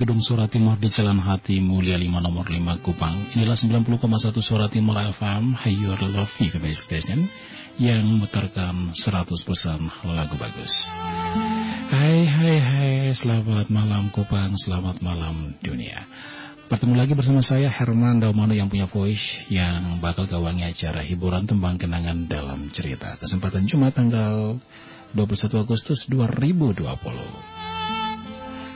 [0.00, 3.36] lantai 2 Gedung Suara Timur di Jalan Hati Mulia 5 nomor 5 Kupang.
[3.36, 7.28] Inilah 90,1 Suara Timur FM, Your Love Family Station
[7.76, 8.96] yang memutarkan 100%
[10.08, 10.72] lagu bagus.
[11.92, 16.08] Hai hai hai, selamat malam Kupang, selamat malam dunia.
[16.72, 21.76] Bertemu lagi bersama saya Herman Daumano yang punya voice yang bakal gawangi acara hiburan tembang
[21.76, 23.20] kenangan dalam cerita.
[23.20, 24.56] Kesempatan Jumat tanggal
[25.12, 27.49] 21 Agustus 2020.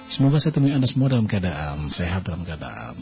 [0.05, 2.93] Semoga saya temui Anda semua dalam keadaan sehat, dalam keadaan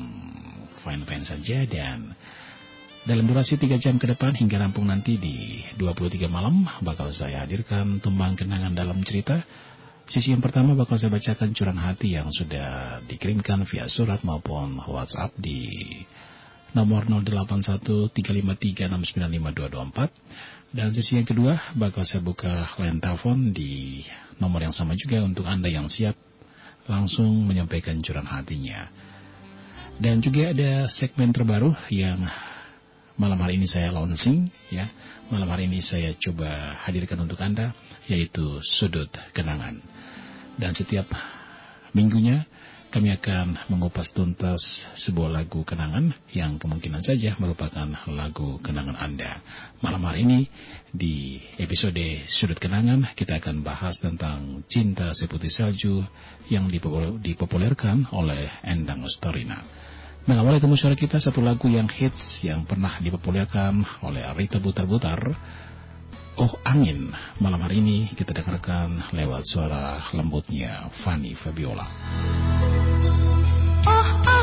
[0.86, 2.14] fine-fine saja dan
[3.02, 7.98] dalam durasi 3 jam ke depan hingga rampung nanti di 23 malam bakal saya hadirkan
[7.98, 9.42] tembang kenangan dalam cerita.
[10.06, 15.34] Sisi yang pertama bakal saya bacakan curahan hati yang sudah dikirimkan via surat maupun WhatsApp
[15.34, 15.74] di
[16.70, 17.10] nomor
[18.14, 24.06] 081353695224 dan sisi yang kedua bakal saya buka line telepon di
[24.38, 26.14] nomor yang sama juga untuk Anda yang siap
[26.86, 28.90] langsung menyampaikan curahan hatinya.
[30.02, 32.26] Dan juga ada segmen terbaru yang
[33.14, 34.88] malam hari ini saya launching ya.
[35.30, 37.72] Malam hari ini saya coba hadirkan untuk Anda
[38.10, 39.78] yaitu Sudut Kenangan.
[40.58, 41.06] Dan setiap
[41.94, 42.44] minggunya
[42.92, 49.40] kami akan mengupas tuntas sebuah lagu kenangan yang kemungkinan saja merupakan lagu kenangan Anda.
[49.80, 50.40] Malam hari ini
[50.92, 56.04] di episode Sudut Kenangan kita akan bahas tentang Cinta Seputih Salju
[56.52, 56.68] yang
[57.24, 59.64] dipopulerkan oleh Endang Ustorina.
[60.28, 65.32] Mengawali temu suara kita satu lagu yang hits yang pernah dipopulerkan oleh Rita Butar-Butar
[66.40, 67.12] Oh Angin.
[67.44, 71.84] Malam hari ini kita dengarkan lewat suara lembutnya Fanny Fabiola.
[73.84, 74.41] Oh angin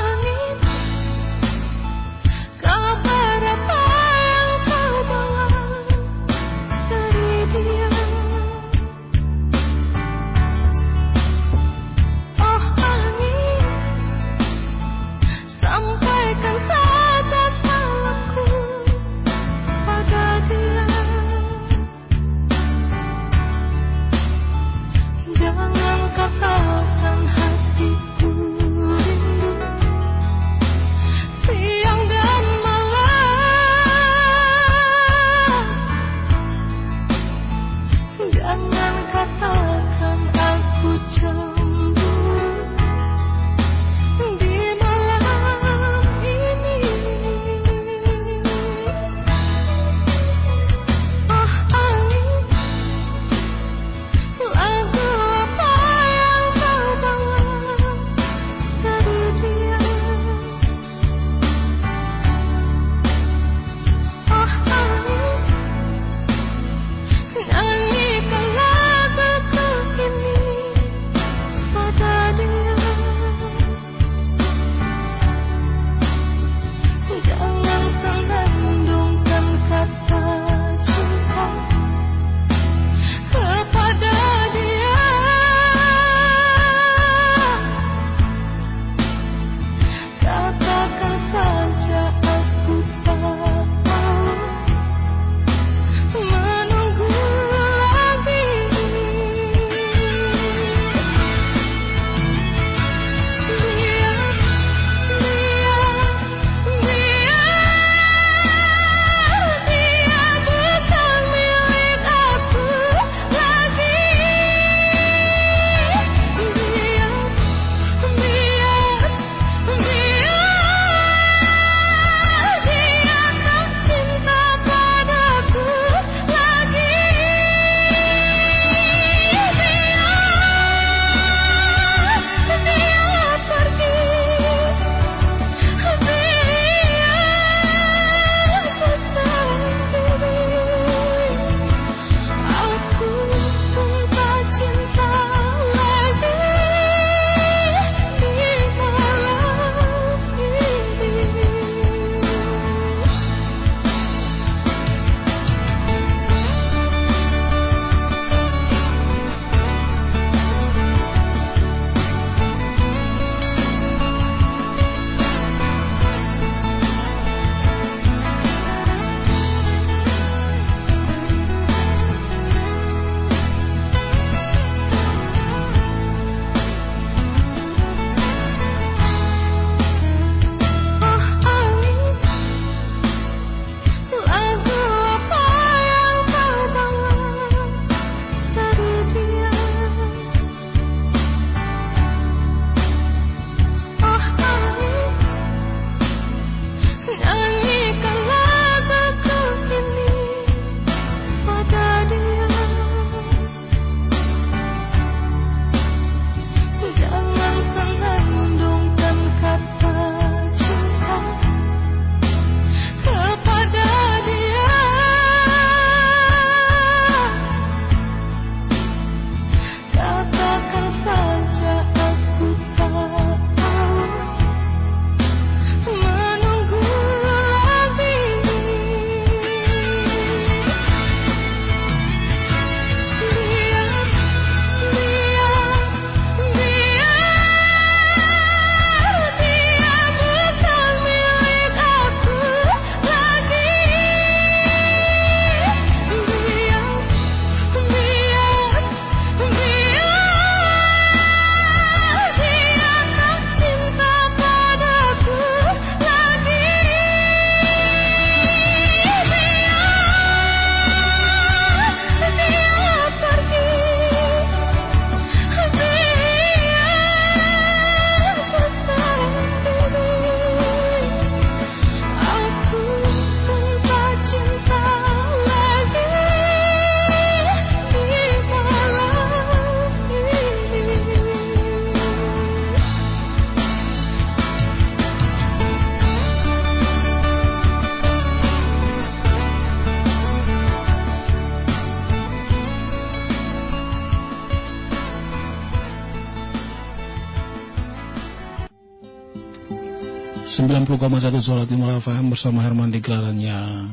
[302.40, 303.84] bersama Herman di gelarannya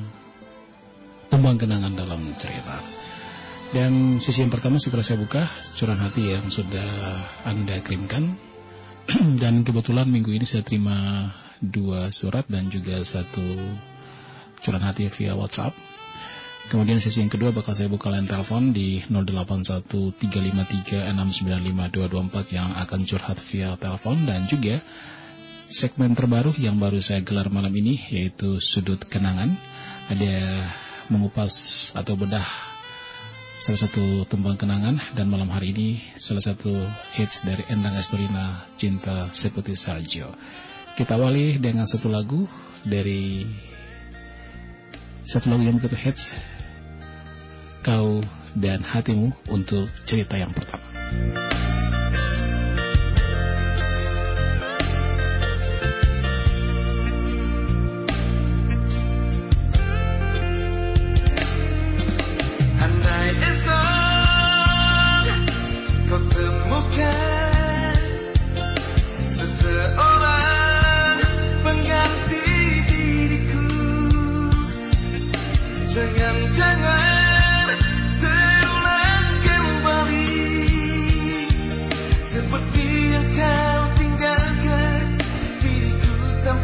[1.26, 2.78] Tembang Kenangan dalam Cerita.
[3.74, 6.86] Dan sisi yang pertama segera saya buka curahan hati yang sudah
[7.42, 8.38] Anda kirimkan.
[9.42, 11.26] dan kebetulan minggu ini saya terima
[11.58, 13.42] dua surat dan juga satu
[14.62, 15.74] curahan hati via WhatsApp.
[16.70, 19.02] Kemudian sesi yang kedua bakal saya buka line telepon di
[20.06, 24.78] 081353695224 yang akan curhat via telepon dan juga
[25.70, 29.54] segmen terbaru yang baru saya gelar malam ini yaitu Sudut Kenangan.
[30.06, 30.62] Ada
[31.10, 31.50] mengupas
[31.94, 32.46] atau bedah
[33.58, 35.88] salah satu tembang kenangan dan malam hari ini
[36.20, 36.70] salah satu
[37.16, 40.30] hits dari Endang Estorina Cinta Seperti Salju.
[40.94, 42.46] Kita awali dengan satu lagu
[42.86, 43.42] dari
[45.26, 46.30] satu lagu yang begitu hits
[47.82, 48.22] Kau
[48.54, 50.86] dan Hatimu untuk cerita yang pertama.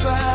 [0.03, 0.32] try.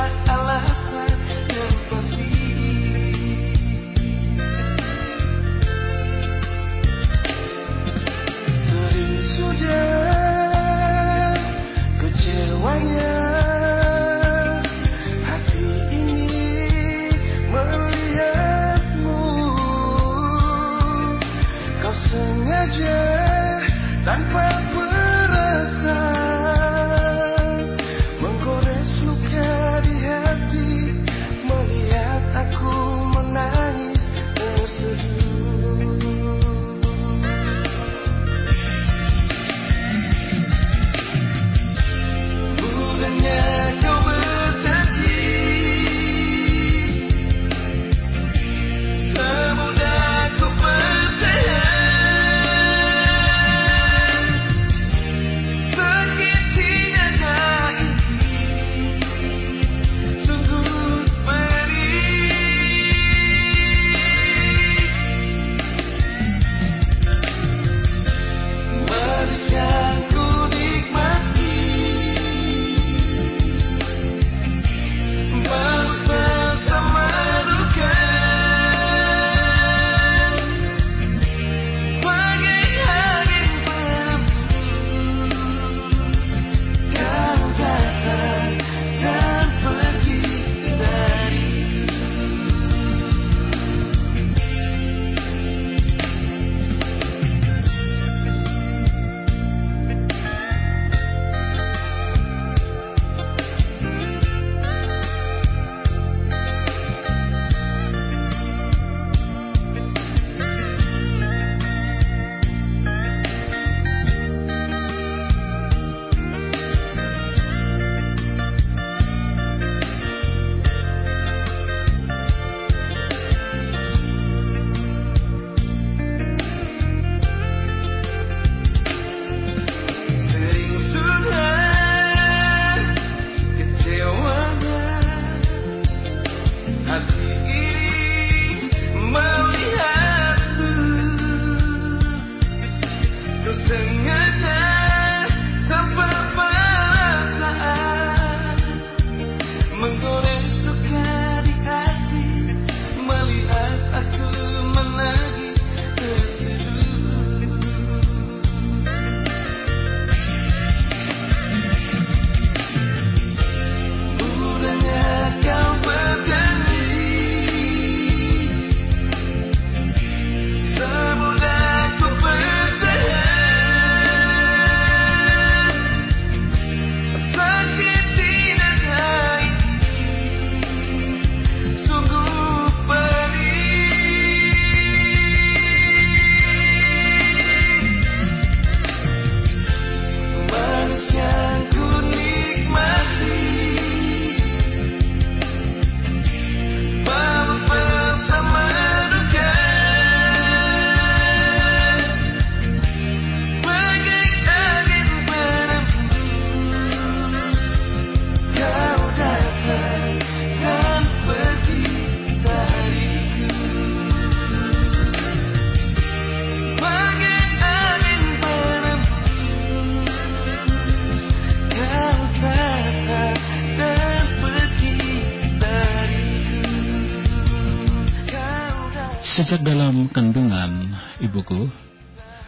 [229.48, 230.92] Sejak dalam kandungan
[231.24, 231.72] ibuku,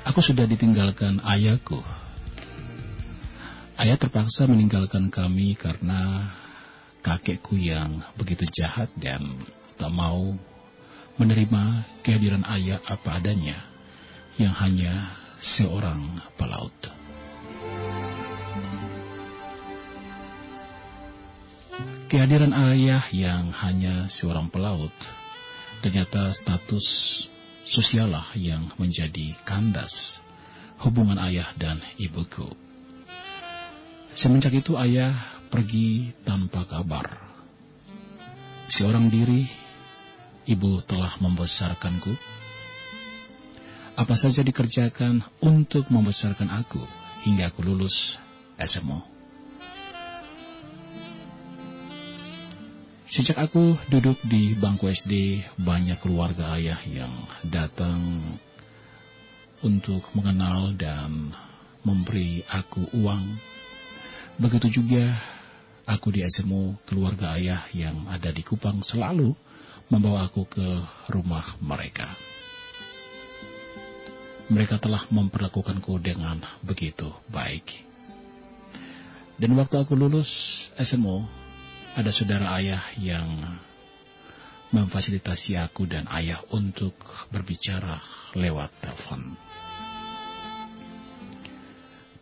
[0.03, 1.79] aku sudah ditinggalkan ayahku.
[3.79, 6.27] Ayah terpaksa meninggalkan kami karena
[6.99, 9.23] kakekku yang begitu jahat dan
[9.79, 10.35] tak mau
[11.15, 13.55] menerima kehadiran ayah apa adanya
[14.35, 14.91] yang hanya
[15.39, 16.03] seorang
[16.35, 16.75] pelaut.
[22.11, 24.91] Kehadiran ayah yang hanya seorang pelaut
[25.79, 26.85] ternyata status
[27.63, 30.19] sosialah yang menjadi kandas
[30.79, 32.47] hubungan ayah dan ibuku.
[34.15, 35.13] Semenjak itu ayah
[35.53, 37.07] pergi tanpa kabar.
[38.69, 39.45] Seorang diri,
[40.49, 42.13] ibu telah membesarkanku.
[43.99, 46.79] Apa saja dikerjakan untuk membesarkan aku
[47.27, 48.15] hingga aku lulus
[48.55, 49.18] SMO.
[53.09, 58.21] Sejak aku duduk di bangku SD, banyak keluarga ayah yang datang
[59.65, 61.33] untuk mengenal dan
[61.81, 63.33] memberi aku uang.
[64.37, 65.09] Begitu juga
[65.89, 69.33] aku di SMU, keluarga ayah yang ada di Kupang selalu
[69.89, 70.69] membawa aku ke
[71.09, 72.13] rumah mereka.
[74.53, 77.73] Mereka telah memperlakukanku dengan begitu baik.
[79.41, 80.29] Dan waktu aku lulus
[80.77, 81.38] SMU,
[81.99, 83.27] ada saudara ayah yang
[84.71, 86.95] memfasilitasi aku dan ayah untuk
[87.27, 87.99] berbicara
[88.39, 89.35] lewat telepon.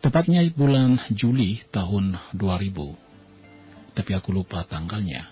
[0.02, 5.30] Tepatnya bulan Juli tahun 2000, tapi aku lupa tanggalnya.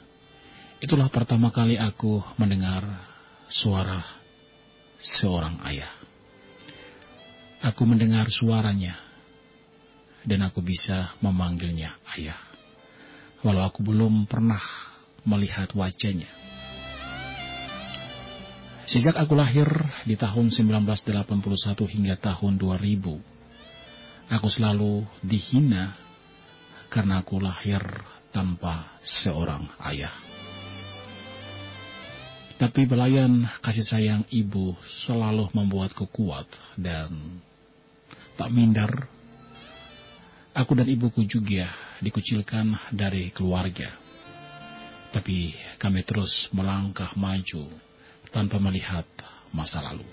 [0.79, 2.87] Itulah pertama kali aku mendengar
[3.51, 3.99] suara
[5.03, 5.91] seorang ayah.
[7.67, 8.95] Aku mendengar suaranya,
[10.23, 12.46] dan aku bisa memanggilnya ayah
[13.45, 14.61] walau aku belum pernah
[15.27, 16.31] melihat wajahnya.
[18.87, 19.67] Sejak aku lahir
[20.07, 21.43] di tahun 1981
[21.91, 25.99] hingga tahun 2000, aku selalu dihina
[26.87, 27.83] karena aku lahir
[28.31, 30.15] tanpa seorang ayah.
[32.57, 37.43] Tapi belayan kasih sayang ibu selalu membuatku kuat dan
[38.39, 38.89] tak minder
[40.57, 41.69] Aku dan ibuku juga
[42.01, 43.93] dikucilkan dari keluarga.
[45.13, 47.69] Tapi kami terus melangkah maju
[48.33, 49.05] tanpa melihat
[49.53, 50.09] masa lalu.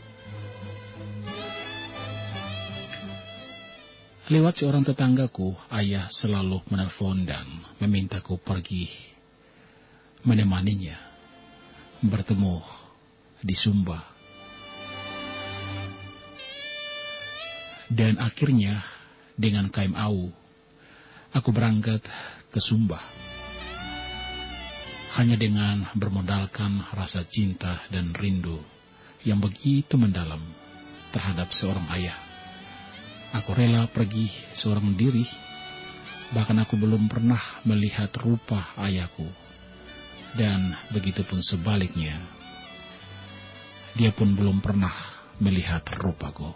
[4.27, 7.47] Lewat seorang tetanggaku, ayah selalu menelpon dan
[7.79, 8.87] memintaku pergi
[10.27, 10.95] menemaninya
[12.03, 12.59] bertemu
[13.39, 13.99] di Sumba.
[17.87, 18.92] Dan akhirnya
[19.33, 20.29] dengan kaim au,
[21.33, 22.01] aku berangkat
[22.53, 23.01] ke Sumba.
[25.13, 28.57] Hanya dengan bermodalkan rasa cinta dan rindu
[29.21, 30.41] yang begitu mendalam
[31.13, 32.17] terhadap seorang ayah.
[33.33, 35.25] Aku rela pergi seorang diri,
[36.33, 39.25] bahkan aku belum pernah melihat rupa ayahku.
[40.33, 42.17] Dan begitupun sebaliknya,
[43.93, 44.93] dia pun belum pernah
[45.37, 46.49] melihat rupaku.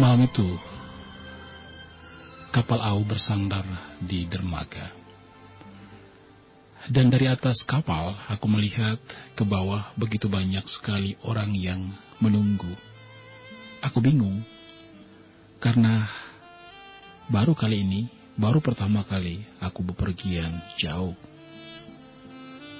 [0.00, 0.48] Malam itu,
[2.56, 3.68] kapal Au bersandar
[4.00, 4.96] di dermaga.
[6.88, 8.96] Dan dari atas kapal, aku melihat
[9.36, 12.72] ke bawah begitu banyak sekali orang yang menunggu.
[13.84, 14.40] Aku bingung,
[15.60, 16.08] karena
[17.28, 18.08] baru kali ini,
[18.40, 21.12] baru pertama kali aku bepergian jauh.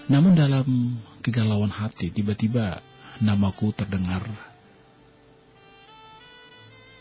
[0.08, 2.80] Namun dalam kegalauan hati, tiba-tiba
[3.20, 4.49] namaku terdengar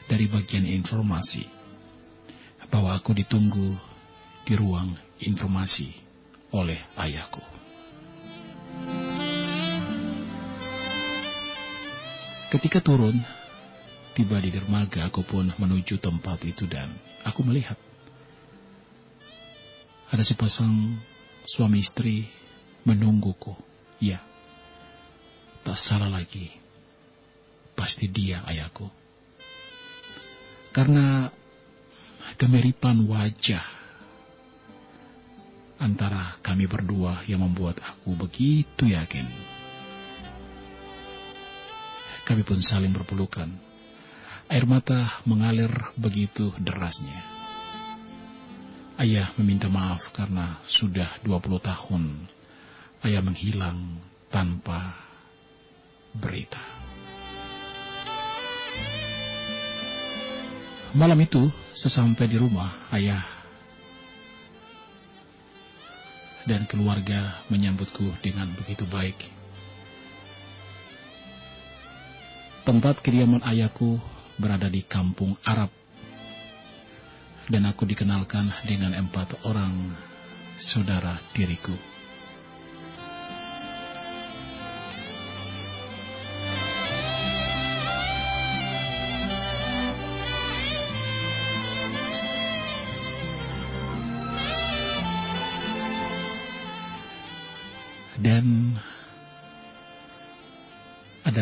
[0.10, 1.46] dari bagian informasi
[2.74, 3.78] bahwa aku ditunggu
[4.42, 5.94] di ruang informasi
[6.50, 7.42] oleh ayahku.
[12.50, 13.14] Ketika turun,
[14.18, 16.90] tiba di dermaga, aku pun menuju tempat itu dan
[17.22, 17.78] aku melihat
[20.10, 20.98] ada sepasang
[21.46, 22.26] suami istri
[22.82, 23.54] menungguku.
[24.02, 24.18] Ya,
[25.62, 26.50] tak salah lagi.
[27.78, 28.99] Pasti dia ayahku.
[30.70, 31.28] Karena
[32.38, 33.66] kemiripan wajah
[35.80, 39.26] antara kami berdua yang membuat aku begitu yakin.
[42.28, 43.50] Kami pun saling berpelukan.
[44.50, 47.18] Air mata mengalir begitu derasnya.
[49.00, 52.04] Ayah meminta maaf karena sudah 20 tahun
[53.08, 54.94] ayah menghilang tanpa
[56.14, 56.79] berita.
[60.90, 63.22] Malam itu, sesampai di rumah, ayah
[66.50, 69.22] dan keluarga menyambutku dengan begitu baik.
[72.66, 74.02] Tempat kediaman ayahku
[74.42, 75.70] berada di kampung Arab,
[77.54, 79.94] dan aku dikenalkan dengan empat orang
[80.58, 81.99] saudara tiriku.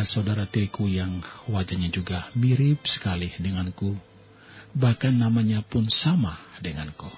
[0.07, 1.19] Saudara tiriku yang
[1.51, 3.91] wajahnya juga mirip sekali denganku.
[4.71, 7.11] Bahkan namanya pun sama denganku.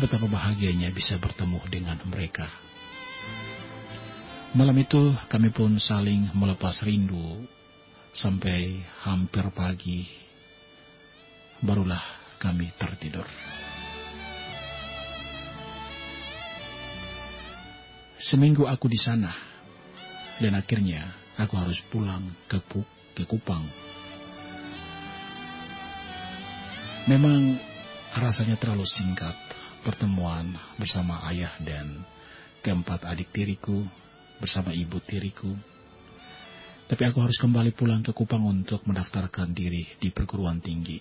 [0.00, 2.48] Betapa bahagianya bisa bertemu dengan mereka.
[4.56, 7.44] Malam itu kami pun saling melepas rindu
[8.16, 10.08] sampai hampir pagi.
[11.60, 12.00] Barulah
[12.40, 13.28] kami tertidur.
[18.22, 19.51] Seminggu aku di sana,
[20.42, 21.06] dan akhirnya
[21.38, 22.58] aku harus pulang ke,
[23.14, 23.62] ke Kupang.
[27.06, 27.54] Memang
[28.18, 29.34] rasanya terlalu singkat
[29.86, 32.02] pertemuan bersama ayah dan
[32.62, 33.82] keempat adik tiriku
[34.42, 35.50] bersama ibu tiriku.
[36.86, 40.98] Tapi aku harus kembali pulang ke Kupang untuk mendaftarkan diri di perguruan tinggi.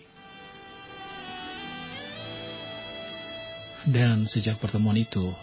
[3.82, 5.34] Dan sejak pertemuan itu,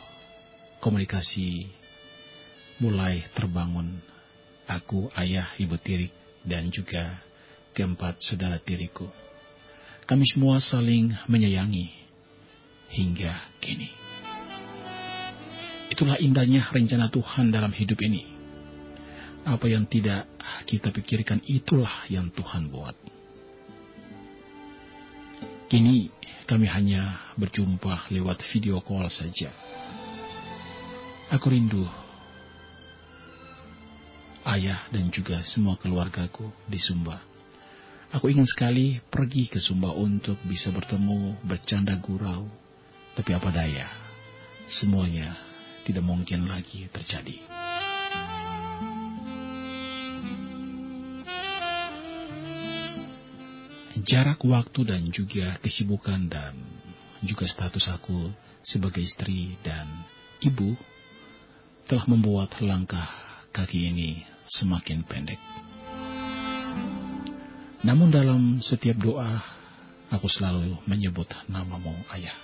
[0.79, 1.67] komunikasi
[2.79, 3.99] mulai terbangun.
[4.69, 6.13] Aku, ayah, ibu tirik,
[6.45, 7.09] dan juga
[7.73, 9.09] keempat saudara tiriku.
[10.09, 11.89] Kami semua saling menyayangi
[12.93, 13.93] hingga kini.
[15.93, 18.25] Itulah indahnya rencana Tuhan dalam hidup ini.
[19.49, 20.29] Apa yang tidak
[20.69, 22.97] kita pikirkan itulah yang Tuhan buat.
[25.69, 26.09] Kini
[26.49, 29.53] kami hanya berjumpa lewat video call saja.
[31.29, 31.85] Aku rindu
[34.49, 37.21] ayah dan juga semua keluargaku di Sumba.
[38.09, 42.49] Aku ingin sekali pergi ke Sumba untuk bisa bertemu, bercanda gurau.
[43.13, 43.85] Tapi apa daya,
[44.73, 45.29] semuanya
[45.85, 47.45] tidak mungkin lagi terjadi.
[54.09, 56.57] Jarak waktu dan juga kesibukan dan
[57.21, 58.33] juga status aku
[58.65, 59.85] sebagai istri dan
[60.41, 60.73] ibu
[61.85, 63.28] telah membuat langkah
[63.59, 65.43] kaki ini semakin pendek.
[67.83, 69.43] Namun dalam setiap doa,
[70.15, 72.39] aku selalu menyebut namamu ayah.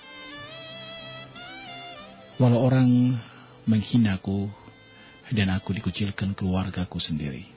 [2.35, 3.15] Walau orang
[3.63, 4.51] menghinaku
[5.31, 7.47] dan aku dikucilkan keluargaku sendiri.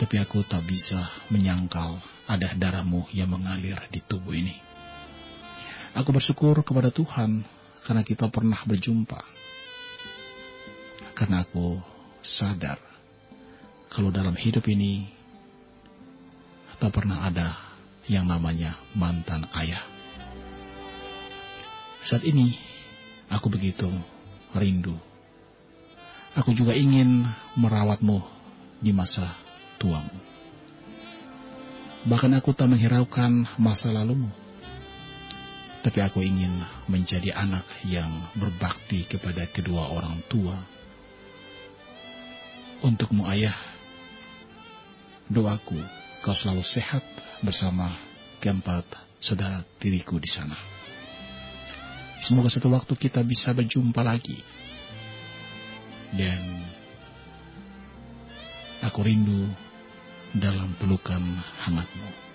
[0.00, 4.56] Tapi aku tak bisa menyangkal ada darahmu yang mengalir di tubuh ini.
[6.00, 7.44] Aku bersyukur kepada Tuhan
[7.84, 9.20] karena kita pernah berjumpa.
[11.14, 11.93] Karena aku
[12.24, 12.80] sadar
[13.92, 15.06] kalau dalam hidup ini
[16.82, 17.54] tak pernah ada
[18.10, 19.80] yang namanya mantan ayah.
[22.04, 22.52] Saat ini
[23.32, 23.88] aku begitu
[24.52, 24.92] rindu.
[26.34, 27.22] Aku juga ingin
[27.54, 28.18] merawatmu
[28.82, 29.38] di masa
[29.78, 30.18] tuamu.
[32.04, 34.28] Bahkan aku tak menghiraukan masa lalumu.
[35.80, 36.52] Tapi aku ingin
[36.90, 40.56] menjadi anak yang berbakti kepada kedua orang tua.
[42.84, 43.56] Untukmu ayah,
[45.32, 45.80] doaku
[46.20, 47.00] kau selalu sehat
[47.40, 47.88] bersama
[48.44, 48.84] keempat
[49.16, 50.52] saudara tiriku di sana.
[52.20, 54.36] Semoga satu waktu kita bisa berjumpa lagi.
[56.12, 56.60] Dan
[58.84, 59.48] aku rindu
[60.36, 61.24] dalam pelukan
[61.64, 62.33] hangatmu.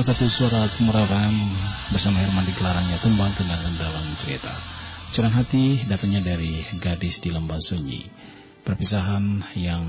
[0.00, 1.28] 90,1 suara Cemarawan
[1.92, 4.48] bersama Herman di Kelarangnya Tumbang Kenangan dalam cerita.
[5.12, 8.08] Curahan hati datangnya dari gadis di lembah sunyi.
[8.64, 9.84] Perpisahan yang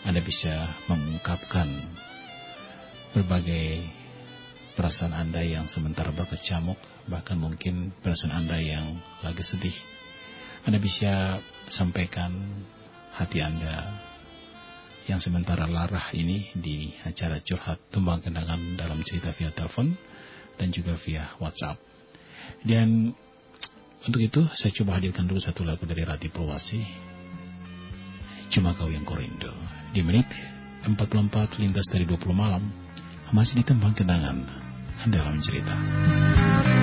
[0.04, 0.52] Anda bisa
[0.92, 1.72] mengungkapkan
[3.16, 4.03] berbagai
[4.74, 9.74] perasaan Anda yang sementara berkecamuk, bahkan mungkin perasaan Anda yang lagi sedih.
[10.66, 11.38] Anda bisa
[11.70, 12.34] sampaikan
[13.14, 13.94] hati Anda
[15.06, 19.92] yang sementara larah ini di acara curhat tumbang kenangan dalam cerita via telepon
[20.56, 21.76] dan juga via WhatsApp.
[22.64, 23.12] Dan
[24.04, 26.80] untuk itu saya coba hadirkan dulu satu lagu dari Rati Purwasi
[28.52, 29.52] Cuma Kau Yang Korindo
[29.96, 30.28] Di menit
[30.84, 30.92] 44
[31.56, 32.60] lintas dari 20 malam
[33.32, 34.63] Masih ditembang kenangan
[35.10, 36.73] dalam cerita Jangan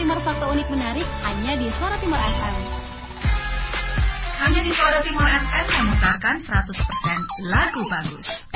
[0.00, 2.56] Timur Fakta Unik Menarik hanya di Suara Timur FM.
[4.40, 8.48] Hanya di Suara Timur FM memutarkan 100% lagu bagus.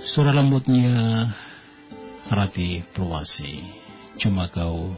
[0.00, 1.28] Suara lembutnya
[2.32, 3.68] Rati Purwasi
[4.16, 4.96] Cuma kau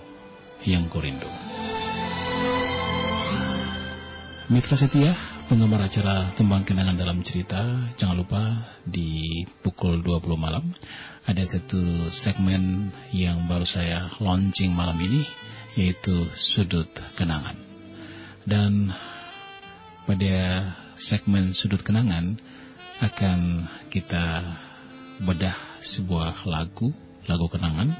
[0.62, 1.26] yang kurindu
[4.46, 5.10] Mitra setia
[5.50, 8.42] penggemar acara Tembang Kenangan dalam Cerita Jangan lupa
[8.86, 10.62] di pukul 20 malam
[11.28, 15.28] Ada satu segmen yang baru saya launching malam ini
[15.76, 16.88] Yaitu Sudut
[17.20, 17.52] Kenangan.
[18.48, 18.88] Dan
[20.08, 20.36] pada
[20.96, 22.32] segmen Sudut Kenangan
[23.04, 24.40] Akan kita
[25.20, 25.52] bedah
[25.84, 26.96] sebuah lagu
[27.28, 27.92] lagu kenangan.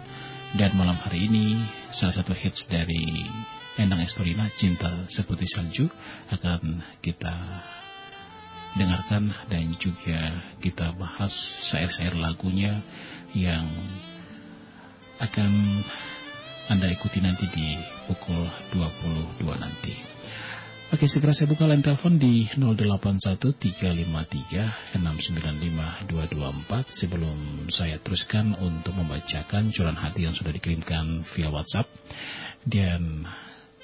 [0.57, 1.61] Dan malam hari ini
[1.93, 3.29] salah satu hits dari
[3.77, 5.85] Endang Estorina Cinta Seperti Salju
[6.33, 7.37] akan kita
[8.77, 10.19] dengarkan dan juga
[10.61, 11.33] kita bahas
[11.67, 12.79] syair-syair lagunya
[13.37, 13.67] yang
[15.19, 15.83] akan
[16.69, 18.45] Anda ikuti nanti di pukul
[18.77, 20.09] 22 nanti.
[20.89, 22.49] Oke, segera saya buka line telepon di
[24.97, 26.09] 081353695224
[26.89, 31.93] sebelum saya teruskan untuk membacakan curahan hati yang sudah dikirimkan via WhatsApp.
[32.65, 33.29] Dan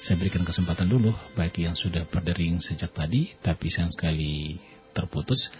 [0.01, 4.57] saya berikan kesempatan dulu bagi yang sudah berdering sejak tadi, tapi sayang sekali
[4.89, 5.53] terputus.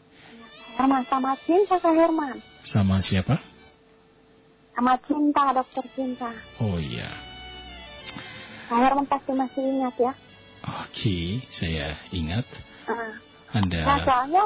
[0.80, 2.40] Herman sama cinta Kak Herman.
[2.64, 3.36] Sama siapa?
[4.72, 6.32] Sama cinta dokter cinta.
[6.64, 7.12] Oh iya.
[8.72, 10.14] Kak Herman pasti masih ingat ya.
[10.64, 12.48] Oke, saya ingat
[12.88, 13.12] Ah.
[13.52, 14.44] Anda Nah soalnya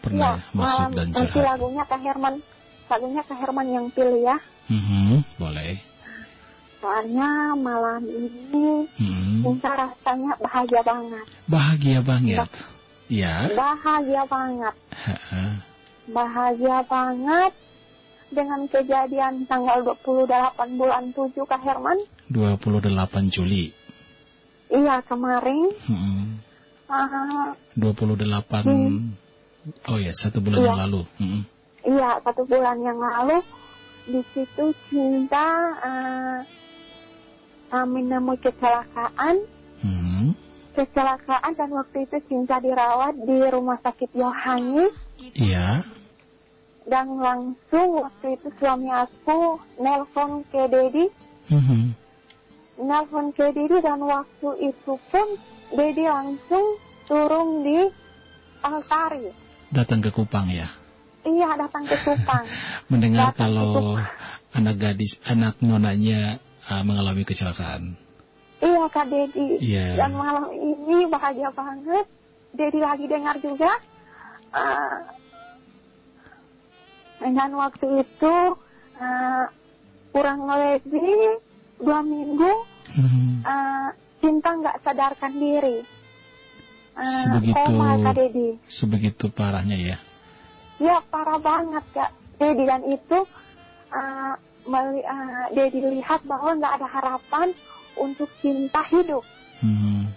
[0.00, 1.44] pernah ya, masuk dan curhat.
[1.52, 2.34] lagunya Kak Herman.
[2.88, 4.36] Lagunya Kak Herman yang pilih ya.
[4.72, 5.76] Mhm, boleh.
[6.80, 7.28] Soalnya
[7.60, 9.36] malam ini Mhm.
[9.44, 11.26] cinta rasanya bahagia banget.
[11.44, 12.48] Bahagia banget.
[13.12, 13.52] Ya.
[13.52, 14.74] Bahagia banget.
[16.06, 17.52] Bahagia banget
[18.28, 21.98] dengan kejadian tanggal 28 bulan 7 Kak Herman.
[22.28, 22.90] 28
[23.28, 23.70] Juli.
[24.68, 25.70] Iya kemarin.
[25.86, 26.24] Mhm.
[26.84, 29.16] ah, 28 Hmm.
[29.88, 30.68] Oh ya, satu bulan Iya.
[30.68, 31.00] yang lalu.
[31.16, 31.40] Mhm.
[31.84, 33.40] Iya, satu bulan yang lalu
[34.04, 35.46] di situ cinta
[35.80, 36.38] uh,
[37.66, 39.40] kami nemu kecelakaan,
[39.80, 40.36] Mhm.
[40.74, 44.92] kecelakaan dan waktu itu cinta dirawat di rumah sakit Yohani
[45.34, 45.82] Iya.
[46.84, 51.08] dan langsung waktu itu suami aku nelpon ke Dedi,
[51.48, 51.96] Mhm.
[52.78, 55.28] nelpon ke Dedi dan waktu itu pun
[55.72, 57.88] Dedi langsung turun di
[58.60, 59.32] Altari.
[59.70, 60.68] Datang ke Kupang ya.
[61.24, 62.44] Iya, datang ke Kupang.
[62.92, 64.04] Mendengar Datang kalau Kupang.
[64.52, 67.96] anak gadis, anak nonanya uh, mengalami kecelakaan.
[68.60, 69.56] Iya Kak Dedi.
[69.58, 69.96] Iya.
[69.98, 72.04] Dan malam ini bahagia banget.
[72.52, 73.72] Dedi lagi dengar juga.
[74.54, 74.98] Eh,
[77.24, 78.34] dan waktu itu
[78.94, 79.44] eh,
[80.14, 81.42] kurang lebih
[81.82, 82.52] dua minggu
[82.94, 83.42] Mhm.
[83.42, 83.88] eh,
[84.22, 85.82] cinta nggak sadarkan diri.
[86.94, 88.14] Eh, Sebegitu koma Kak
[88.70, 89.98] sebegitu parahnya ya.
[90.78, 93.18] Ya parah banget Kak Dedi dan itu
[93.90, 94.34] eh,
[94.64, 95.06] meli-
[95.50, 97.50] Dedi lihat bahwa nggak ada harapan
[97.98, 99.26] untuk cinta hidup.
[99.58, 100.14] Mhm.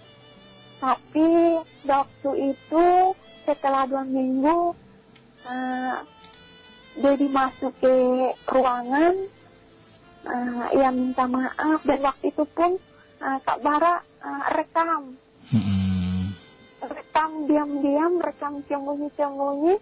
[0.78, 1.26] Tapi
[1.82, 2.86] waktu itu
[3.48, 4.76] setelah dua minggu
[5.48, 5.96] eh,
[6.98, 7.94] Dedi masuk ke
[8.44, 9.14] ruangan,
[10.26, 12.76] eh, ia minta maaf dan waktu itu pun
[13.18, 15.16] eh, Kak Bara eh, rekam,
[15.48, 16.34] Mm-mm.
[16.84, 19.78] rekam diam-diam, rekam sembunyi-sembunyi.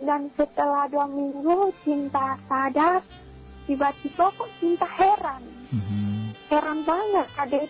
[0.00, 3.04] Dan setelah dua minggu cinta sadar,
[3.66, 6.32] tiba-tiba kok cinta heran, Mhm.
[6.48, 7.68] heran banget Dedi.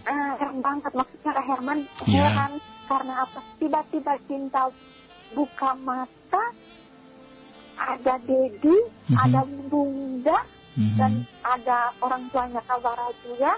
[0.00, 2.24] Eh, heran banget maksudnya Kak Herman Iya.
[2.24, 2.52] heran
[2.90, 3.38] karena apa?
[3.62, 4.66] Tiba-tiba cinta
[5.30, 6.44] buka mata,
[7.78, 8.74] ada Dedi,
[9.06, 9.14] Mhm.
[9.16, 10.38] ada Bunda,
[10.74, 10.96] Mhm.
[10.98, 11.12] dan
[11.46, 13.54] ada orang tuanya Kabara juga.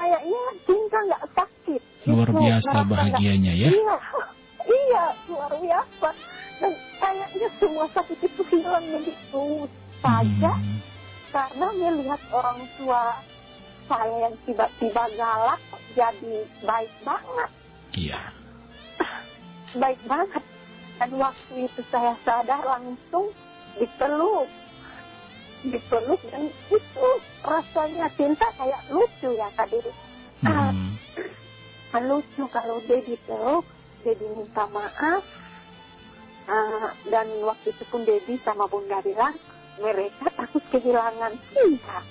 [0.00, 1.82] Kayaknya cinta nggak sakit.
[2.08, 3.68] Luar Gitu, biasa bahagianya ya.
[3.68, 3.96] Iya,
[4.80, 6.08] iya luar biasa.
[6.58, 9.44] Dan kayaknya semua sakit itu hilang begitu
[10.00, 10.78] saja Mhm.
[11.28, 13.02] karena melihat orang tua
[13.88, 15.60] saya yang tiba-tiba galak
[15.92, 17.50] jadi baik banget,
[17.96, 18.20] Iya.
[19.82, 20.44] baik banget.
[20.98, 23.30] Dan waktu itu saya sadar langsung
[23.74, 24.50] dipeluk,
[25.62, 27.08] dipeluk dan itu
[27.40, 29.92] rasanya cinta kayak lucu ya Kak Diri.
[30.42, 32.02] Ah, Mhm.
[32.10, 33.62] lucu kalau dia dipeluk,
[34.02, 35.22] Dedi minta maaf.
[36.44, 39.34] Ah, dan waktu itu pun Dedi sama Bunda bilang
[39.78, 42.02] mereka takut kehilangan cinta.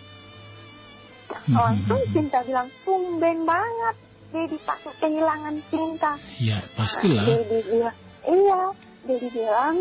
[1.47, 2.11] Langsung Mhm.
[2.11, 3.95] cinta bilang tumben banget
[4.27, 6.19] Dedi takut kehilangan cinta.
[6.37, 7.23] Ya pastilah.
[7.23, 8.63] Dedi bilang iya.
[9.03, 9.75] Dedi bilang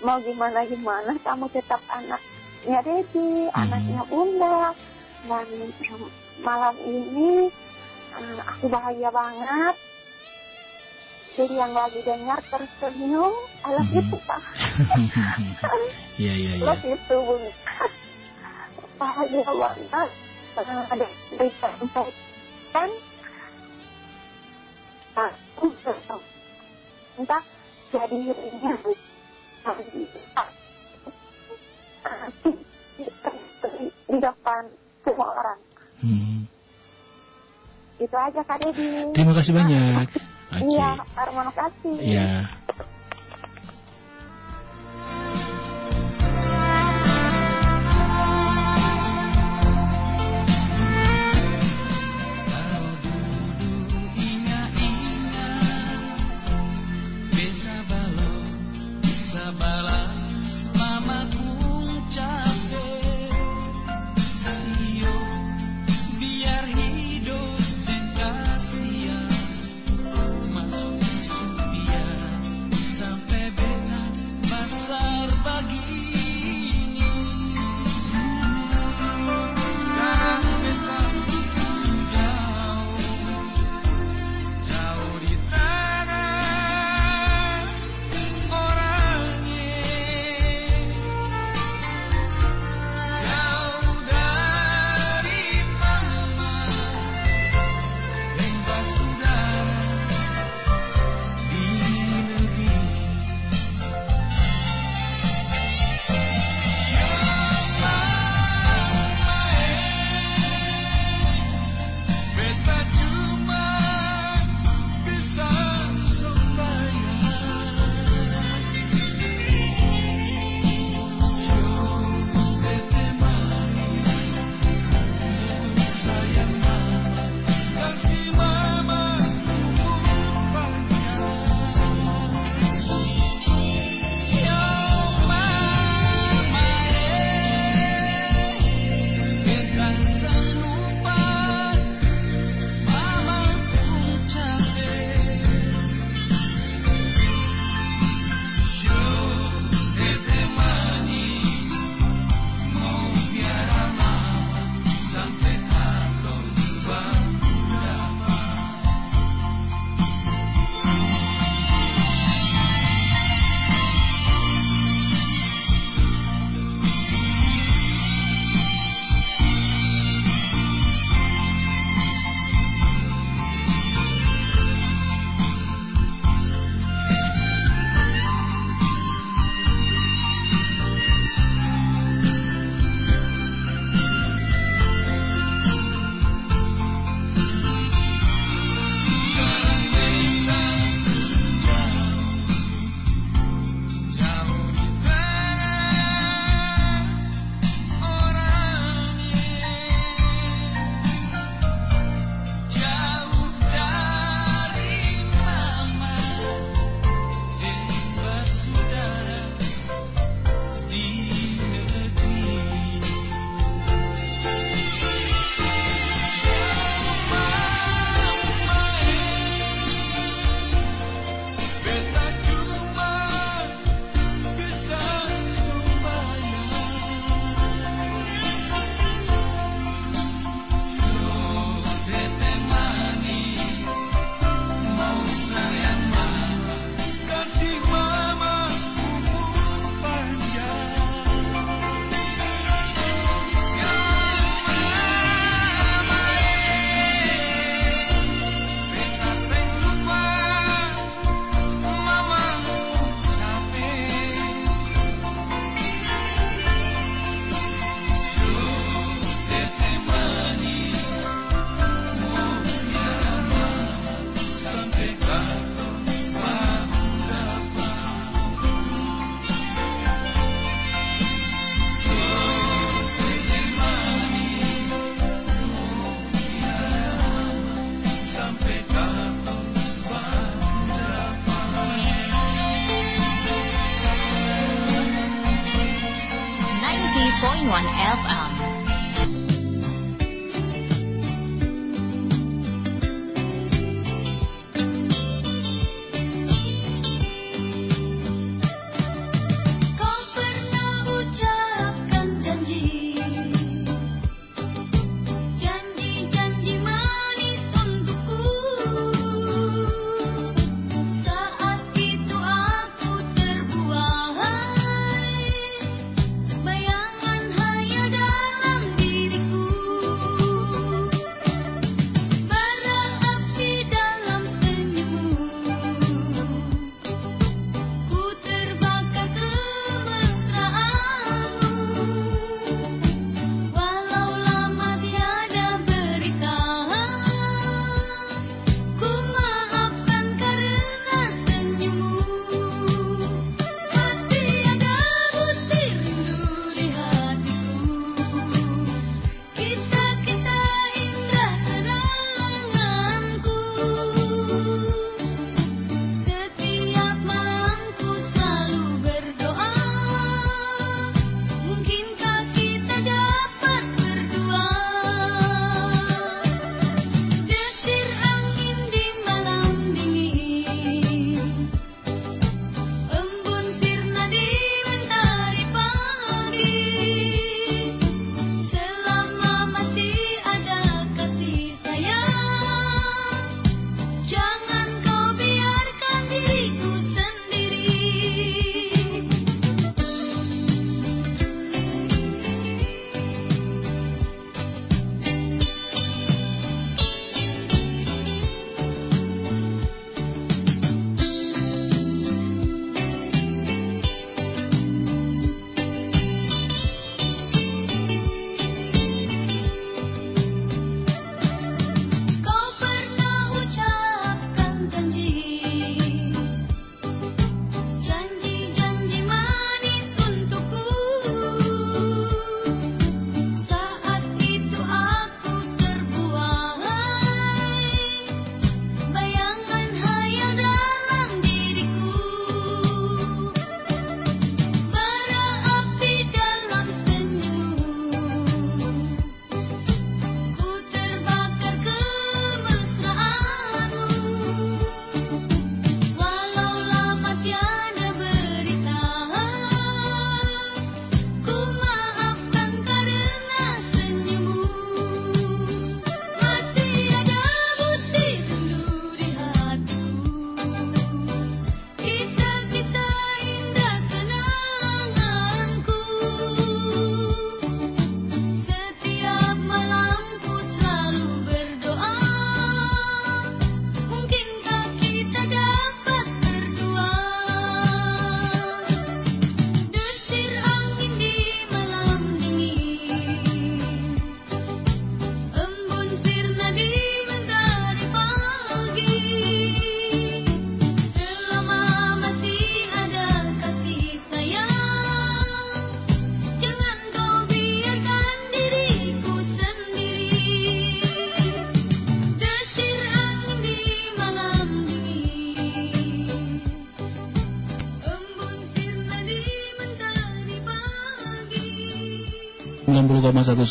[0.00, 4.70] mau gimana gimana kamu tetap anaknya Dedi, anaknya Bunda.
[5.20, 5.46] Dan
[6.40, 7.50] malam ini
[8.12, 9.74] eh, aku bahagia banget.
[11.30, 14.18] Jadi yang lagi dengar tersenyum, I love you Mhm.
[14.24, 14.42] Pak.
[16.16, 16.64] Iya iya iya.
[16.64, 17.42] Love you too, Bun.
[18.96, 20.10] bahagia banget.
[20.50, 21.68] Eh, ada berita
[22.70, 22.90] kan
[25.14, 25.66] aku
[27.18, 27.42] entah
[27.90, 28.74] jadi dirinya
[34.10, 34.62] di depan
[35.06, 35.60] semua orang.
[36.02, 36.38] Mhm.
[38.00, 39.12] Itu aja Kak Dedi.
[39.14, 40.06] Terima kasih banyak.
[40.50, 41.94] Iya, terima kasih.
[42.00, 42.48] Ya.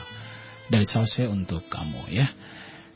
[0.68, 2.28] Dari Salse untuk kamu ya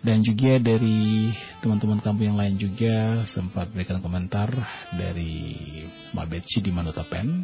[0.07, 4.55] dan juga dari teman-teman kamu yang lain juga sempat berikan komentar
[4.95, 5.59] dari
[6.15, 7.43] Mbak Betsy di Manutopen.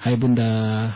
[0.00, 0.88] Hai Bunda,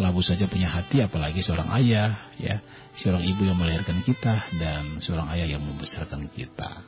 [0.00, 2.64] labu saja punya hati apalagi seorang ayah ya,
[2.96, 6.80] seorang ibu yang melahirkan kita dan seorang ayah yang membesarkan kita.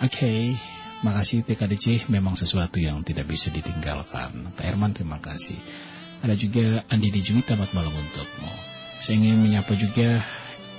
[0.00, 0.56] Oke,
[1.04, 4.56] makasih TKDC memang sesuatu yang tidak bisa ditinggalkan.
[4.56, 5.60] Kak Herman terima kasih.
[6.24, 8.52] Ada juga Andi Juwita selamat malam untukmu.
[9.04, 10.22] Saya ingin menyapa juga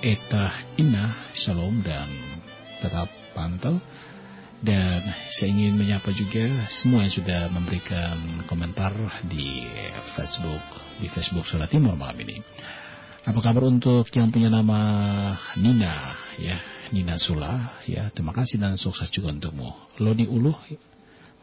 [0.04, 2.12] Eta Ina, Shalom dan
[2.84, 3.80] tetap pantau.
[4.60, 5.00] Dan
[5.32, 8.92] saya ingin menyapa juga semua yang sudah memberikan komentar
[9.24, 9.64] di
[10.12, 10.64] Facebook,
[11.00, 12.44] di Facebook Surat Timur malam ini.
[13.24, 14.80] Apa kabar untuk yang punya nama
[15.56, 16.60] Nina, ya,
[16.92, 19.72] Nina Sula, ya, terima kasih dan sukses juga untukmu.
[20.04, 20.56] Loni Uluh,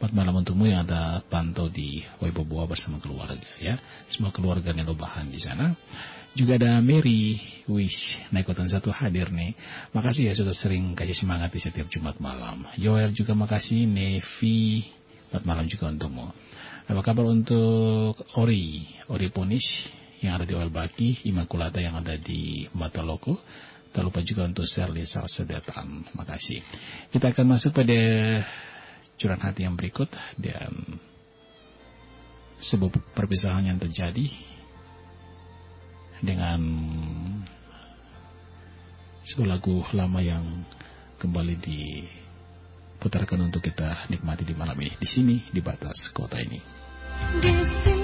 [0.01, 3.77] Selamat malam untukmu yang ada pantau di Waiboboa bersama keluarga ya.
[4.09, 5.77] Semua keluarga bahan di sana.
[6.31, 7.35] Juga ada Mary
[7.67, 9.51] Wish Naikotan satu hadir nih.
[9.91, 12.63] Makasih ya sudah sering kasih semangat di setiap Jumat malam.
[12.79, 13.83] Joel juga makasih.
[13.83, 14.87] Nevi,
[15.27, 16.31] selamat malam juga untukmu.
[16.87, 19.91] Apa kabar untuk Ori, Ori Punish
[20.23, 23.35] yang ada di Oel Baki, Imakulata yang ada di Mata Loko.
[23.91, 26.15] Tak lupa juga untuk Sherly Salsedetan.
[26.15, 26.63] Makasih.
[27.11, 27.99] Kita akan masuk pada
[29.19, 30.07] curahan hati yang berikut
[30.39, 30.71] dan
[32.63, 34.50] sebuah perpisahan yang terjadi
[36.21, 36.61] dengan
[39.21, 40.45] sebuah lagu lama yang
[41.21, 46.57] kembali diputarkan untuk kita nikmati di malam ini di sini di batas kota ini.
[47.37, 48.00] Di sini,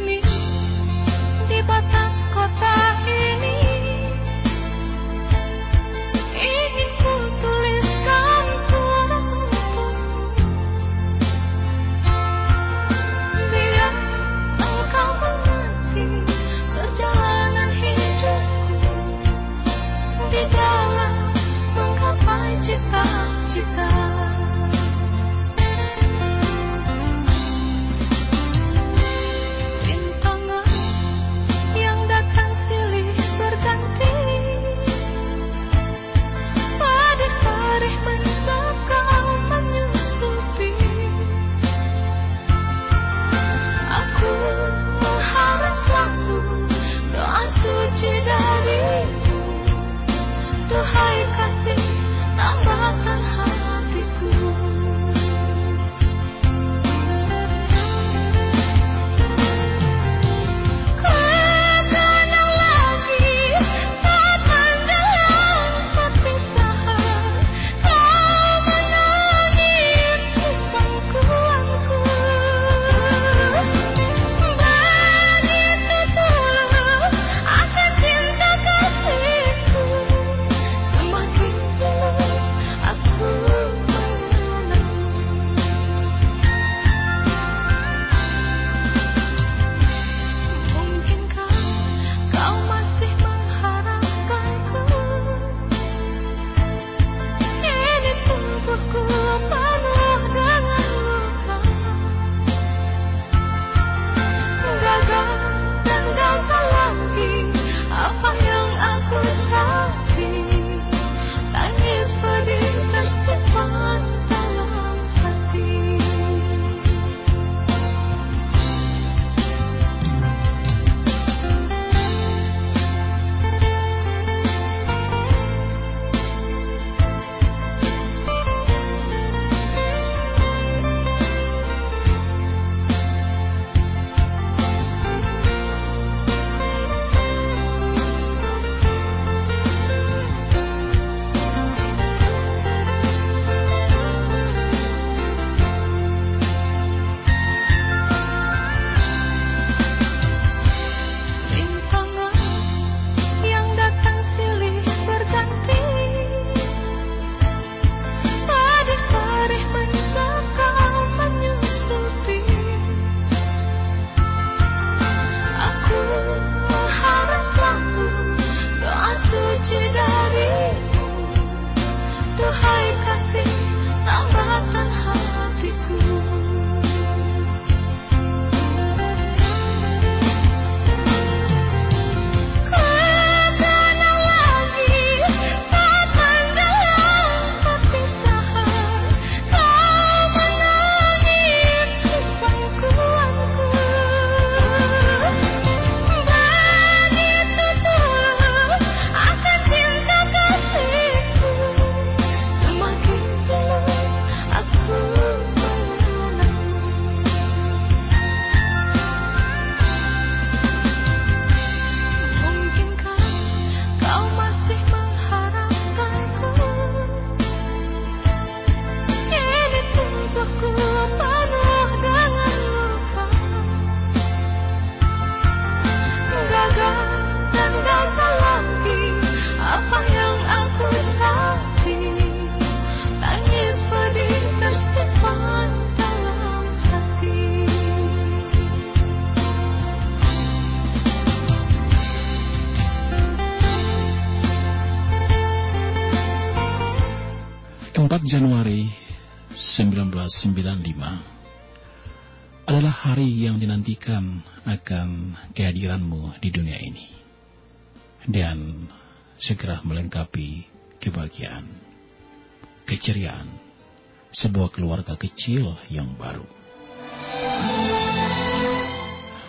[264.38, 266.46] sebuah keluarga kecil yang baru.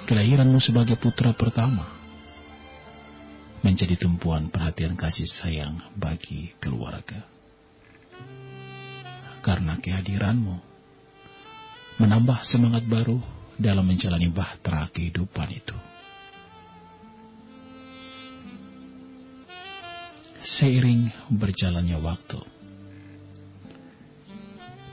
[0.09, 1.85] Kelahiranmu sebagai putra pertama
[3.61, 7.21] menjadi tumpuan perhatian kasih sayang bagi keluarga.
[9.45, 10.57] Karena kehadiranmu
[12.01, 13.21] menambah semangat baru
[13.61, 15.77] dalam menjalani bahtera kehidupan itu.
[20.41, 22.41] Seiring berjalannya waktu,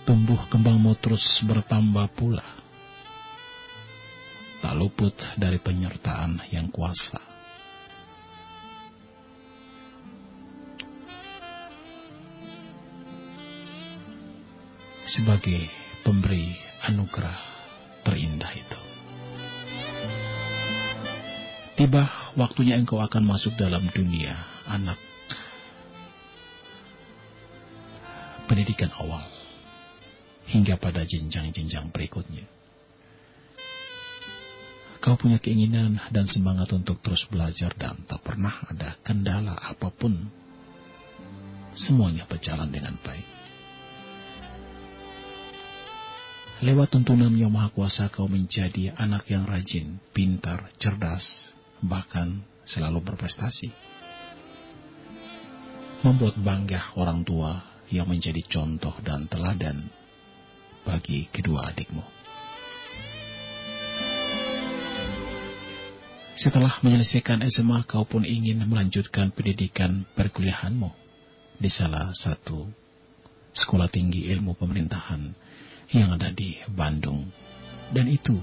[0.06, 2.46] tumbuh kembangmu terus bertambah pula,
[4.62, 7.18] tak luput dari penyertaan yang kuasa.
[15.06, 15.62] Sebagai
[16.06, 16.54] pemberi
[16.86, 17.40] anugerah
[18.06, 18.82] terindah itu.
[21.76, 22.04] Tiba
[22.38, 24.34] waktunya engkau akan masuk dalam dunia
[24.70, 24.98] anak
[28.48, 29.35] pendidikan awal
[30.50, 32.46] hingga pada jenjang-jenjang berikutnya.
[35.02, 40.18] Kau punya keinginan dan semangat untuk terus belajar dan tak pernah ada kendala apa pun.
[41.78, 43.28] Semuanya berjalan dengan baik.
[46.66, 53.70] Lewat tuntunan yang maha kuasa kau menjadi anak yang rajin, pintar, cerdas, bahkan selalu berprestasi.
[56.02, 57.62] Membuat bangga orang tua
[57.94, 59.86] yang menjadi contoh dan teladan
[60.86, 62.16] bagi kedua adikmu.
[66.36, 70.92] Setelah menyelesaikan SMA, kau pun ingin melanjutkan pendidikan perkuliahanmu
[71.56, 72.68] di salah satu
[73.56, 75.32] sekolah tinggi ilmu pemerintahan
[75.96, 77.24] yang ada di Bandung.
[77.88, 78.36] Dan itu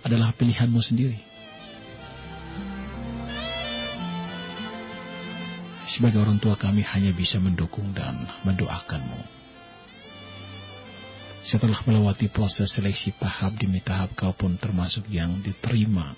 [0.00, 1.20] adalah pilihanmu sendiri.
[5.84, 9.41] Sebagai orang tua kami hanya bisa mendukung dan mendoakanmu.
[11.42, 16.14] Setelah melewati proses seleksi tahap demi tahap kau pun termasuk yang diterima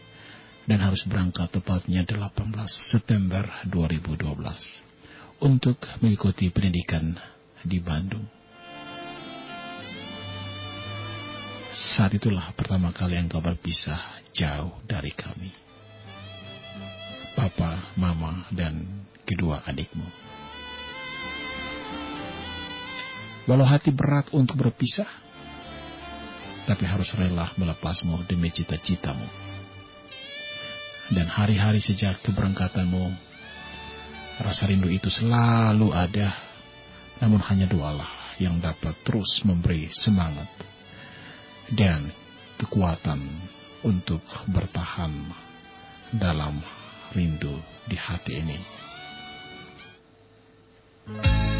[0.68, 4.20] dan harus berangkat tepatnya 18 September 2012
[5.40, 7.16] untuk mengikuti pendidikan
[7.64, 8.28] di Bandung.
[11.72, 13.98] Saat itulah pertama kali engkau berpisah
[14.30, 15.50] jauh dari kami.
[17.34, 18.86] Papa, Mama, dan
[19.26, 20.06] kedua adikmu.
[23.44, 25.08] Walau hati berat untuk berpisah,
[26.64, 29.28] tapi harus rela melepasmu demi cita-citamu.
[31.12, 33.04] Dan hari-hari sejak keberangkatanmu,
[34.40, 36.32] rasa rindu itu selalu ada,
[37.20, 38.08] namun hanya doalah
[38.40, 40.48] yang dapat terus memberi semangat
[41.68, 42.08] dan
[42.56, 43.20] kekuatan
[43.84, 45.12] untuk bertahan
[46.16, 46.64] dalam
[47.12, 48.58] rindu di hati ini.
[51.04, 51.53] Ketika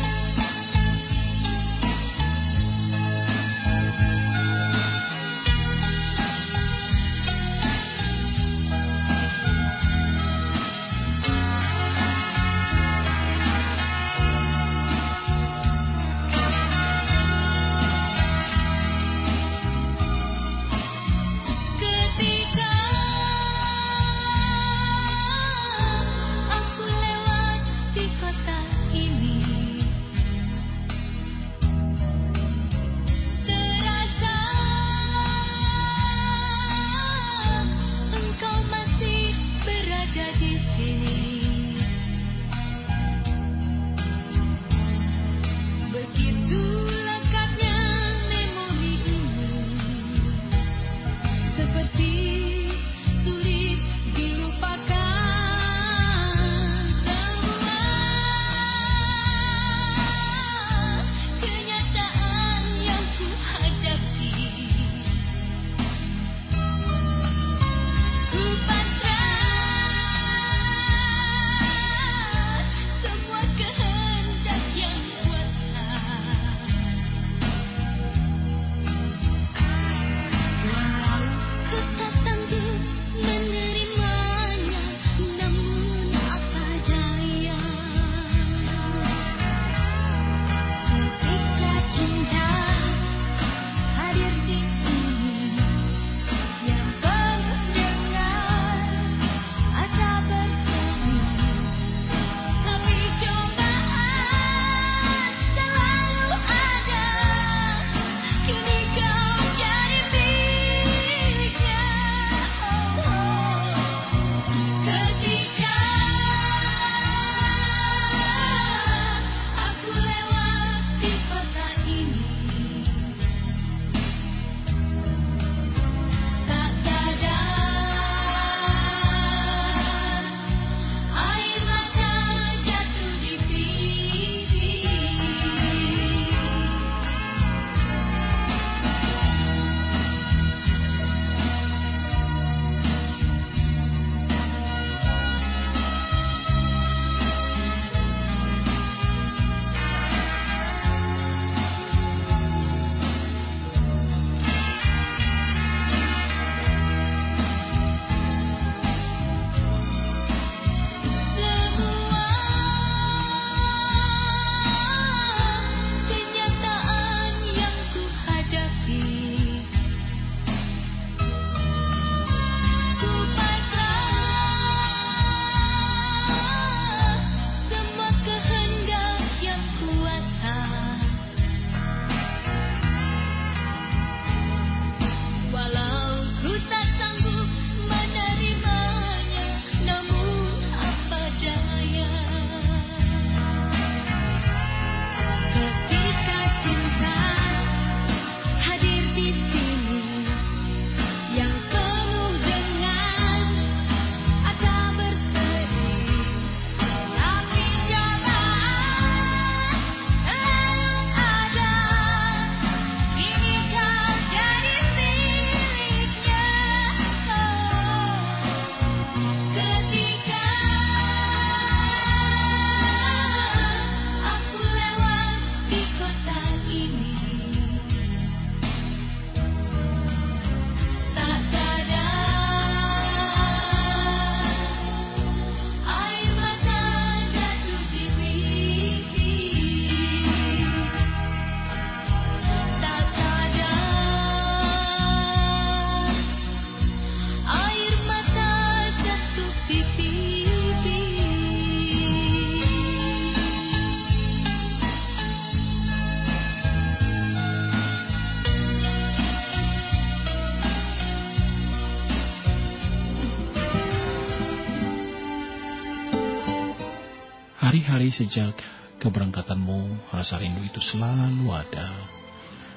[268.15, 268.55] sejak
[269.03, 271.91] keberangkatanmu, rasa rindu itu selalu ada.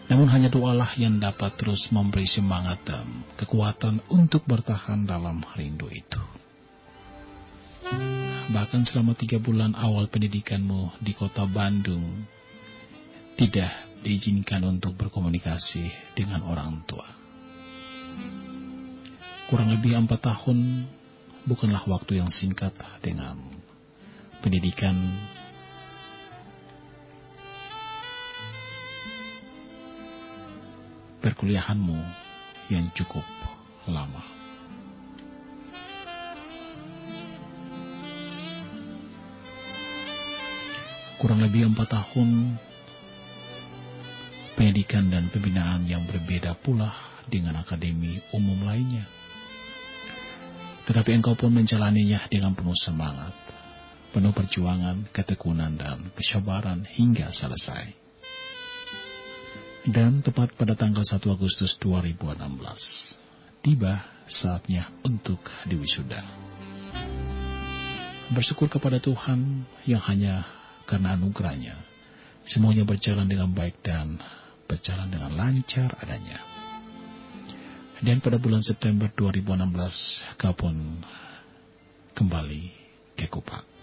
[0.10, 3.06] Namun hanya doalah yang dapat terus memberi semangat dan
[3.38, 6.24] kekuatan untuk bertahan dalam rindu itu.
[8.48, 12.24] Bahkan selama tiga bulan awal pendidikanmu di kota Bandung,
[13.36, 13.70] tidak
[14.02, 17.06] diizinkan untuk berkomunikasi dengan orang tua.
[19.48, 20.88] Kurang lebih empat tahun
[21.48, 23.40] bukanlah waktu yang singkat dengan
[24.48, 24.96] pendidikan
[31.20, 32.00] perkuliahanmu
[32.72, 33.28] yang cukup
[33.92, 34.24] lama.
[41.20, 42.56] Kurang lebih empat tahun
[44.56, 46.96] pendidikan dan pembinaan yang berbeda pula
[47.28, 49.04] dengan akademi umum lainnya.
[50.88, 53.36] Tetapi engkau pun menjalaninya dengan penuh semangat,
[54.18, 57.94] penuh perjuangan, ketekunan, dan kesabaran hingga selesai.
[59.86, 65.38] Dan tepat pada tanggal 1 Agustus 2016, tiba saatnya untuk
[65.70, 66.18] diwisuda.
[68.34, 70.50] Bersyukur kepada Tuhan yang hanya
[70.90, 71.78] karena anugerahnya,
[72.42, 74.18] semuanya berjalan dengan baik dan
[74.66, 76.42] berjalan dengan lancar adanya.
[78.02, 80.74] Dan pada bulan September 2016, kau pun
[82.18, 82.64] kembali
[83.14, 83.77] ke Kupang.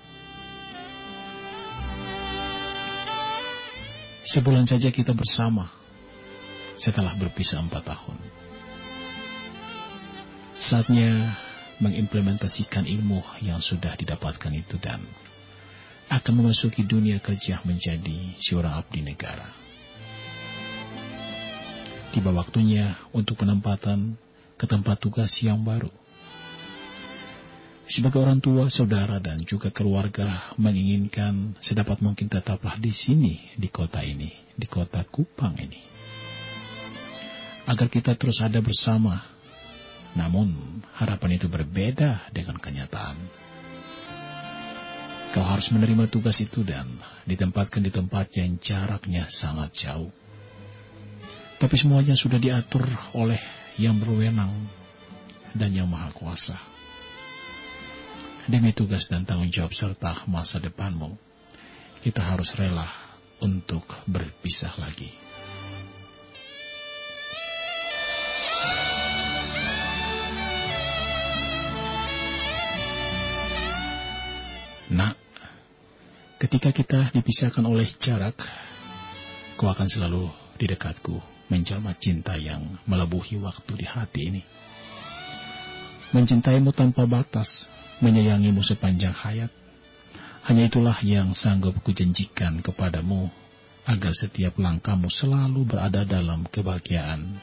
[4.25, 5.69] Sebulan saja kita bersama
[6.81, 8.17] setelah berpisah empat tahun.
[10.57, 11.37] Saatnya
[11.85, 15.05] mengimplementasikan ilmu yang sudah didapatkan itu dan
[16.09, 19.45] akan memasuki dunia kerja menjadi seorang abdi negara.
[22.17, 24.17] Tiba waktunya untuk penempatan
[24.57, 25.93] ke tempat tugas yang baru.
[27.85, 34.01] Sebagai orang tua, saudara, dan juga keluarga menginginkan sedapat mungkin tetaplah di sini, di kota
[34.01, 35.77] ini, di kota Kupang ini.
[37.69, 39.21] Agar kita terus ada bersama.
[40.17, 43.19] Namun, harapan itu berbeda dengan kenyataan.
[45.37, 46.87] Kau harus menerima tugas itu dan
[47.29, 50.09] ditempatkan di tempat yang jaraknya sangat jauh.
[51.61, 53.41] Tapi semuanya sudah diatur oleh
[53.77, 54.55] yang berwenang
[55.53, 56.74] dan yang maha kuasa.
[58.45, 61.17] Demi tugas dan tanggung jawab serta masa depanmu,
[62.05, 62.85] kita harus rela
[63.41, 65.09] untuk berpisah lagi.
[74.93, 75.17] Nak,
[76.37, 78.37] ketika kita dipisahkan oleh jarak,
[79.57, 80.29] kau akan selalu
[80.61, 81.17] di dekatku
[81.49, 84.43] menjelma cinta yang melebuhi waktu di hati ini.
[86.13, 87.73] Mencintaimu tanpa batas,
[88.03, 89.53] menyayangimu sepanjang hayat.
[90.45, 93.33] Hanya itulah yang sanggup kujanjikan kepadamu,
[93.85, 97.37] agar setiap langkahmu selalu berada dalam kebahagiaan.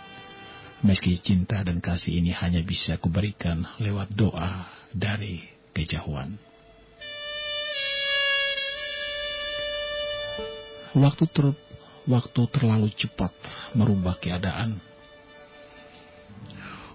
[0.82, 5.42] Meski cinta dan kasih ini hanya bisa kuberikan lewat doa dari
[5.78, 6.38] kejauhan.
[10.98, 11.46] Waktu ter,
[12.10, 13.32] waktu terlalu cepat
[13.78, 14.82] merubah keadaan.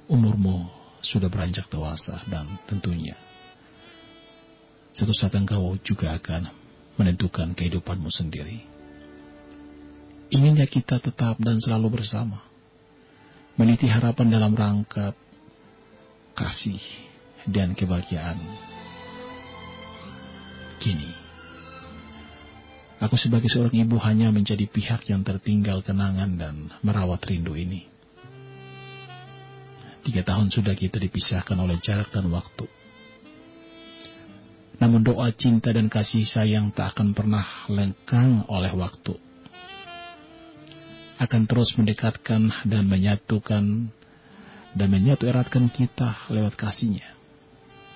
[0.07, 0.71] Umurmu
[1.03, 3.15] sudah beranjak dewasa dan tentunya
[4.97, 6.49] satu saat engkau juga akan
[6.97, 8.65] menentukan kehidupanmu sendiri.
[10.33, 12.41] Inginnya kita tetap dan selalu bersama.
[13.61, 15.13] Meniti harapan dalam rangka
[16.33, 16.81] kasih
[17.45, 18.41] dan kebahagiaan.
[20.81, 21.27] Kini,
[22.97, 27.85] Aku sebagai seorang ibu hanya menjadi pihak yang tertinggal kenangan dan merawat rindu ini.
[30.01, 32.65] Tiga tahun sudah kita dipisahkan oleh jarak dan waktu.
[34.77, 39.17] Namun doa cinta dan kasih sayang tak akan pernah lengkang oleh waktu.
[41.17, 43.89] Akan terus mendekatkan dan menyatukan
[44.77, 47.09] dan menyatu eratkan kita lewat kasihnya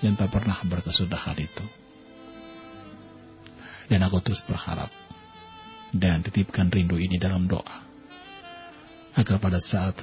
[0.01, 1.65] yang tak pernah berkesudahan itu.
[3.85, 4.89] Dan aku terus berharap
[5.93, 7.85] dan titipkan rindu ini dalam doa.
[9.13, 9.93] Agar pada saat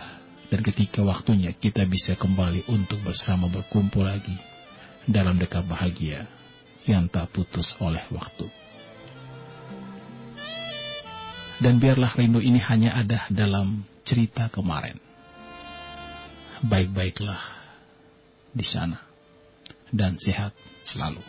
[0.47, 4.37] dan ketika waktunya kita bisa kembali untuk bersama berkumpul lagi
[5.09, 6.38] dalam dekat bahagia
[6.89, 8.49] yang tak putus oleh waktu.
[11.61, 14.97] Dan biarlah rindu ini hanya ada dalam cerita kemarin.
[16.65, 17.39] Baik-baiklah
[18.57, 18.99] di sana
[19.93, 21.21] dan sehat selalu.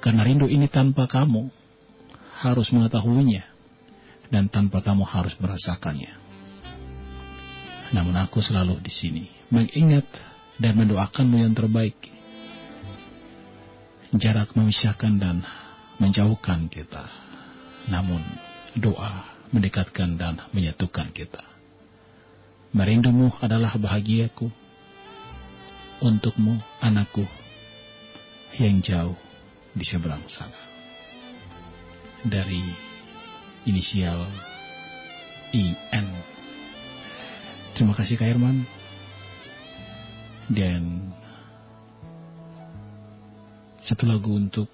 [0.00, 1.52] Karena rindu ini tanpa kamu
[2.40, 3.44] harus mengetahuinya
[4.32, 6.12] dan tanpa kamu harus merasakannya.
[7.94, 10.06] Namun aku selalu di sini mengingat
[10.58, 11.94] dan mendoakanmu yang terbaik.
[14.14, 15.42] Jarak memisahkan dan
[15.98, 17.10] menjauhkan kita.
[17.90, 18.22] Namun
[18.78, 21.42] doa mendekatkan dan menyatukan kita.
[22.74, 24.50] Merindumu adalah bahagiaku.
[26.02, 27.22] Untukmu, anakku,
[28.58, 29.18] yang jauh
[29.74, 30.58] di seberang sana.
[32.26, 32.60] Dari
[33.66, 34.26] inisial
[35.54, 36.06] IN.
[37.78, 38.66] Terima kasih Kak Herman.
[40.50, 41.14] Dan
[43.84, 44.72] satu lagu untuk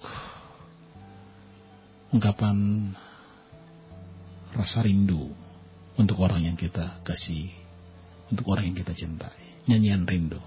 [2.15, 2.87] ungkapan
[4.55, 5.27] rasa rindu
[5.99, 7.51] untuk orang yang kita kasih,
[8.31, 9.67] untuk orang yang kita cintai.
[9.67, 10.39] Nyanyian rindu.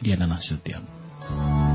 [0.00, 0.84] Diana Nasution.
[1.28, 1.67] Mulai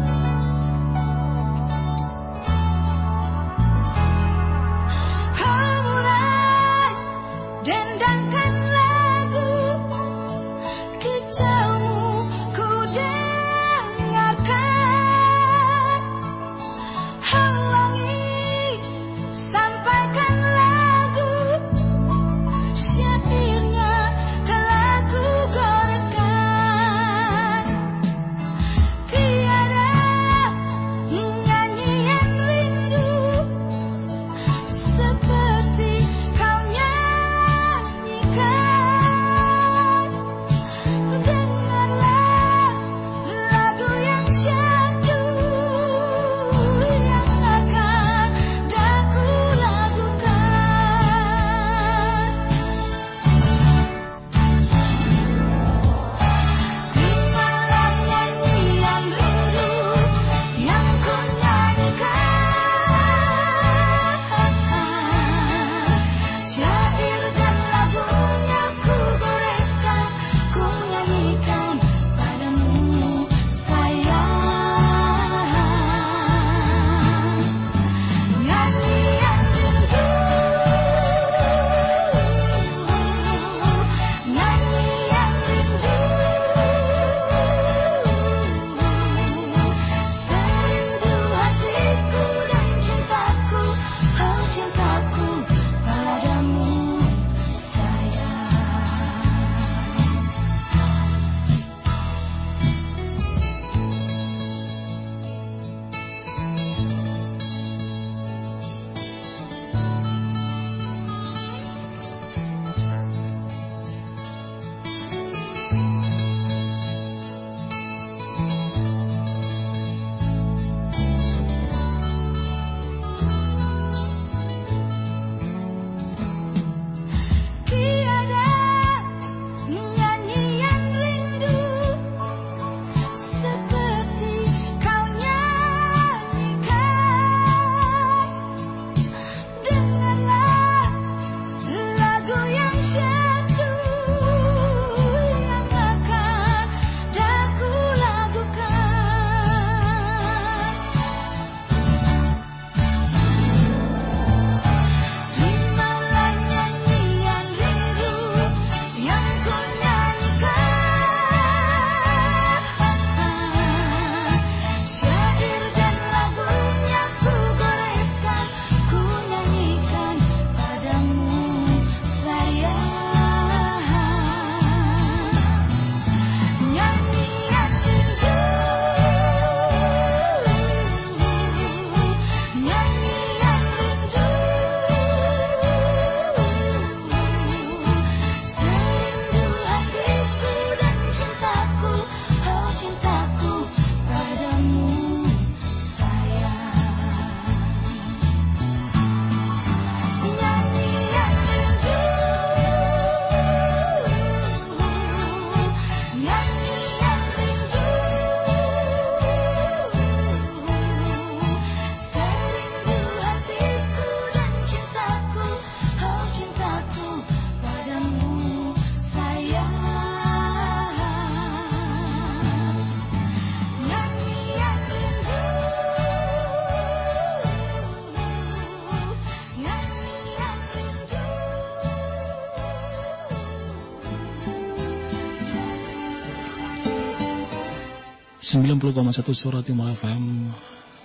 [238.53, 238.93] 90,1
[239.33, 240.53] Surat Timur FM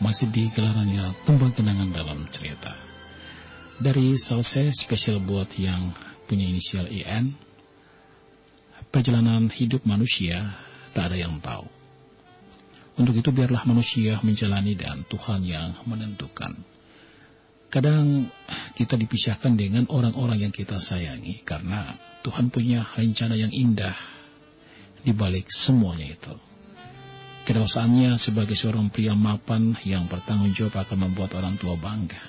[0.04, 2.76] masih di gelarannya Tembang Kenangan dalam cerita.
[3.80, 5.96] Dari Salse spesial buat yang
[6.28, 7.32] punya inisial IN,
[8.92, 10.60] perjalanan hidup manusia
[10.92, 11.64] tak ada yang tahu.
[13.00, 16.52] Untuk itu biarlah manusia menjalani dan Tuhan yang menentukan.
[17.72, 18.28] Kadang
[18.76, 23.96] kita dipisahkan dengan orang-orang yang kita sayangi karena Tuhan punya rencana yang indah
[25.00, 26.47] di balik semuanya itu.
[27.48, 32.20] Kedosaannya sebagai seorang pria mapan yang bertanggung jawab akan membuat orang tua bangga.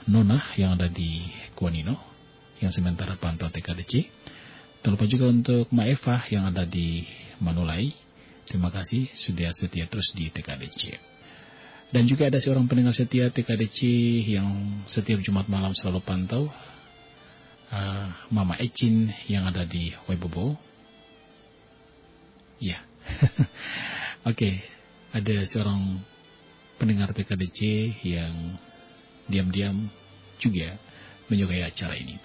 [0.06, 1.26] Nona yang ada di
[1.58, 1.98] Kuanino
[2.62, 4.06] yang sementara pantau TKDC.
[4.80, 7.02] Terlupa juga untuk Eva yang ada di
[7.42, 7.90] Manulai.
[8.46, 10.94] Terima kasih sudah setia terus di TKDC.
[11.90, 13.78] Dan juga ada seorang pendengar setia TKDC
[14.30, 14.46] yang
[14.86, 16.46] setiap Jumat malam selalu pantau.
[17.66, 20.54] Uh, Mama Ecin yang ada di Webobo.
[22.62, 22.78] Ya.
[24.22, 24.54] Oke, okay.
[25.10, 25.98] ada seorang
[26.78, 27.58] pendengar TKDC
[28.06, 28.54] yang
[29.26, 29.90] diam-diam
[30.38, 30.74] juga
[31.26, 32.18] menyukai acara ini.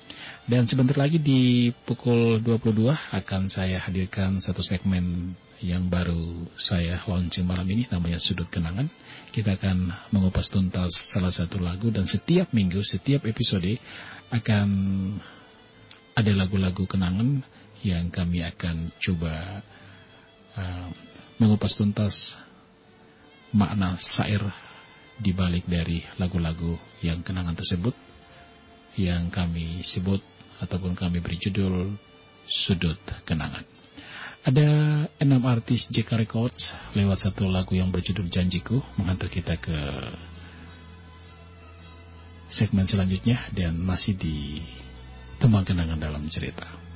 [0.46, 7.46] Dan sebentar lagi di pukul 22 akan saya hadirkan satu segmen yang baru saya launching
[7.46, 8.90] malam ini namanya Sudut Kenangan.
[9.30, 13.80] Kita akan mengupas tuntas salah satu lagu dan setiap minggu, setiap episode
[14.34, 14.68] akan
[16.18, 17.40] ada lagu-lagu kenangan
[17.86, 19.64] yang kami akan coba
[20.58, 20.88] uh,
[21.40, 22.36] mengupas tuntas
[23.56, 24.42] makna syair
[25.22, 26.74] di balik dari lagu-lagu
[27.06, 27.94] yang kenangan tersebut
[28.98, 30.20] yang kami sebut
[30.60, 31.94] ataupun kami beri judul
[32.50, 33.64] Sudut Kenangan.
[34.42, 34.70] Ada
[35.22, 39.78] enam artis JK Records lewat satu lagu yang berjudul Janjiku mengantar kita ke
[42.50, 44.60] segmen selanjutnya dan masih di
[45.38, 46.91] Tembang Kenangan dalam cerita.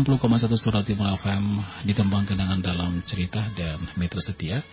[0.00, 4.64] 90,1 Surat Timur FM ditembang kenangan dalam cerita dan meter setia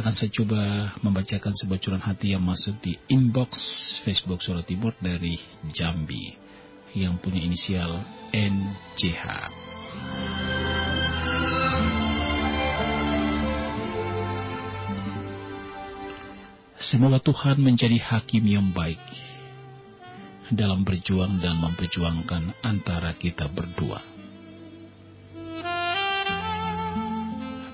[0.00, 0.60] akan saya coba
[1.04, 3.52] membacakan sebuah curahan hati yang masuk di inbox
[4.00, 5.36] Facebook Surat Timur dari
[5.68, 6.32] Jambi
[6.96, 8.00] yang punya inisial
[8.32, 9.52] NJH.
[16.80, 19.04] Semoga Tuhan menjadi hakim yang baik
[20.48, 24.11] dalam berjuang dan memperjuangkan antara kita berdua.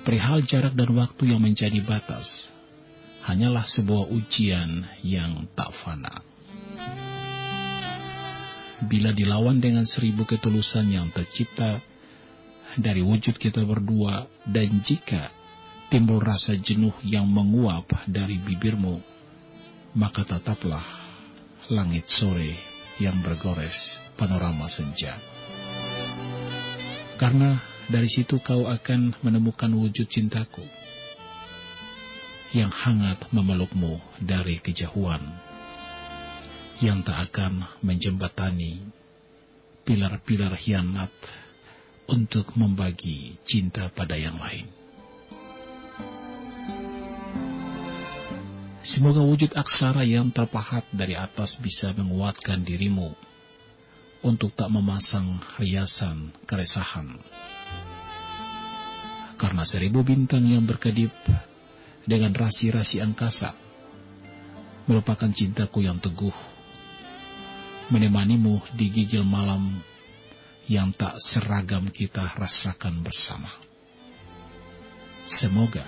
[0.09, 2.49] Perihal jarak dan waktu yang menjadi batas,
[3.29, 6.25] hanyalah sebuah ujian yang tak fana.
[8.89, 11.85] Bila dilawan dengan seribu ketulusan yang tercipta
[12.81, 15.29] dari wujud kita berdua, dan jika
[15.93, 19.05] timbul rasa jenuh yang menguap dari bibirmu,
[19.93, 20.89] maka tetaplah
[21.69, 22.57] langit sore
[22.97, 25.21] yang bergores panorama senja.
[27.21, 30.65] Karena dari situ kau akan menemukan wujud cintaku
[32.53, 35.21] yang hangat memelukmu dari kejauhan,
[36.81, 38.81] yang tak akan menjembatani
[39.85, 41.13] pilar-pilar hianat
[42.09, 44.69] untuk membagi cinta pada yang lain.
[48.85, 53.13] Semoga wujud aksara yang terpahat dari atas bisa menguatkan dirimu
[54.25, 57.21] untuk tak memasang riasan keresahan.
[59.39, 61.15] Karena seribu bintang yang berkedip
[62.03, 63.55] dengan rasi-rasi angkasa
[64.91, 66.35] merupakan cintaku yang teguh,
[67.93, 69.79] menemanimu di gigil malam
[70.67, 73.53] yang tak seragam kita rasakan bersama.
[75.29, 75.85] Semoga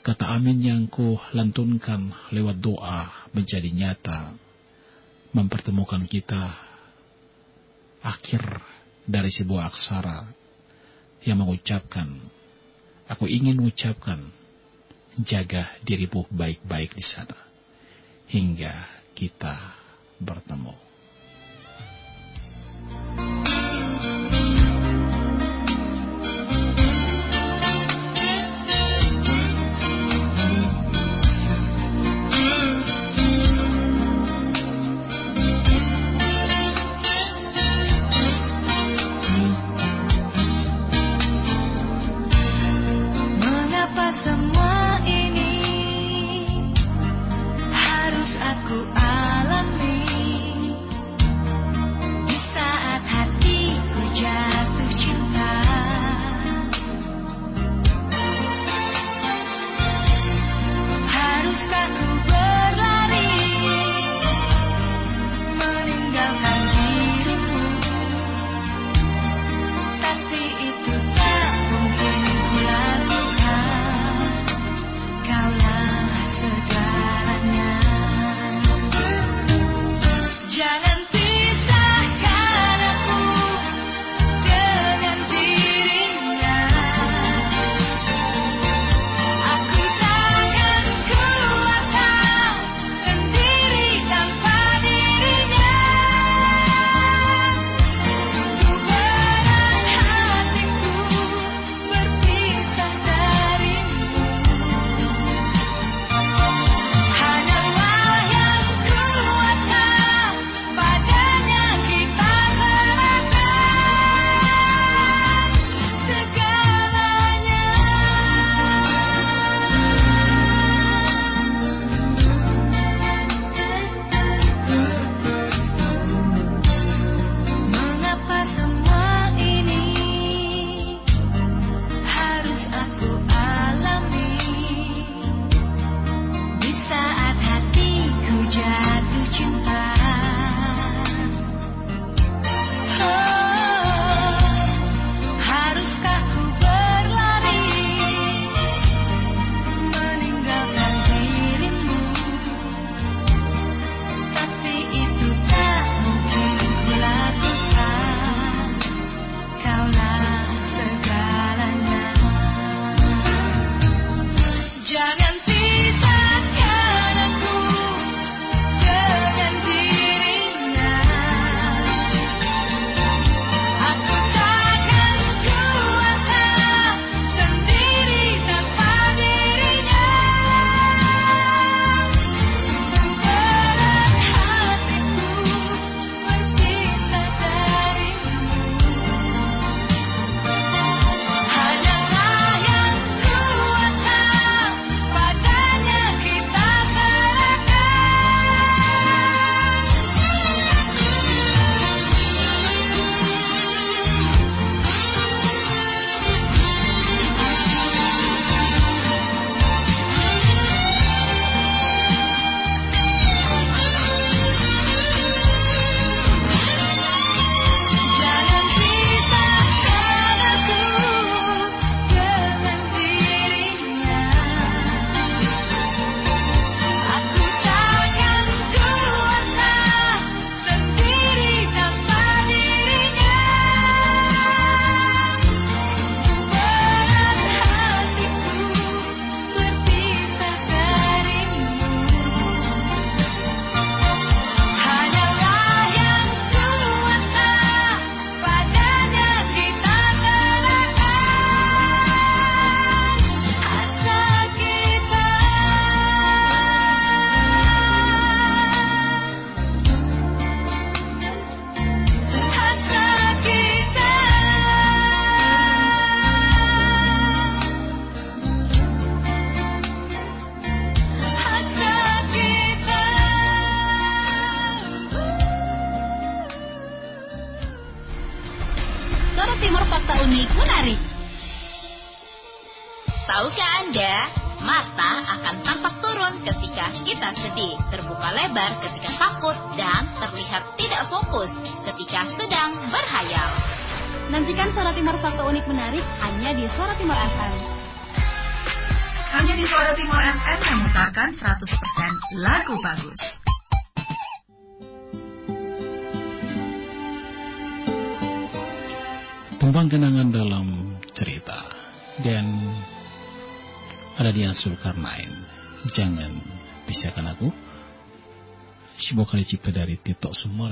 [0.00, 4.32] kata amin yang ku lantunkan lewat doa menjadi nyata,
[5.36, 6.50] mempertemukan kita
[8.00, 8.42] akhir
[9.04, 10.24] dari sebuah aksara
[11.26, 12.06] yang mengucapkan,
[13.10, 14.30] aku ingin mengucapkan,
[15.18, 17.36] jaga dirimu baik-baik di sana,
[18.30, 18.72] hingga
[19.12, 19.54] kita
[20.22, 20.85] bertemu.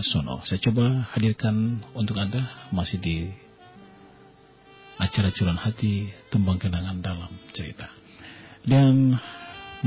[0.02, 0.42] Sumarsono.
[0.42, 2.42] Saya coba hadirkan untuk Anda
[2.74, 3.30] masih di
[4.98, 7.86] acara curan hati tembang kenangan dalam cerita.
[8.66, 9.14] Dan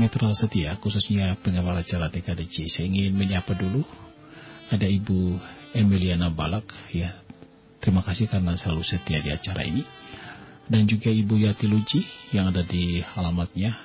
[0.00, 3.84] Mitra Setia, khususnya pengawal acara TKDC, saya ingin menyapa dulu
[4.72, 5.36] ada Ibu
[5.76, 6.64] Emiliana Balak,
[6.94, 7.12] ya
[7.84, 9.84] terima kasih karena selalu setia di acara ini.
[10.68, 12.00] Dan juga Ibu Yati Luci
[12.32, 13.76] yang ada di alamatnya.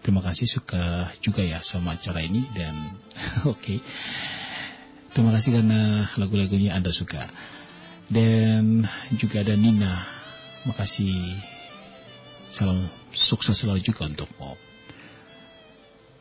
[0.00, 2.72] Terima kasih suka juga ya sama acara ini dan
[3.52, 3.60] oke.
[3.60, 3.78] Okay.
[5.12, 7.28] Terima kasih karena lagu-lagunya Anda suka.
[8.08, 8.88] Dan
[9.20, 10.08] juga ada Nina.
[10.64, 11.36] Makasih.
[12.48, 14.56] Salam sukses selalu juga untukmu.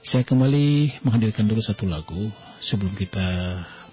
[0.03, 2.19] Saya kembali menghadirkan dulu satu lagu
[2.59, 3.27] sebelum kita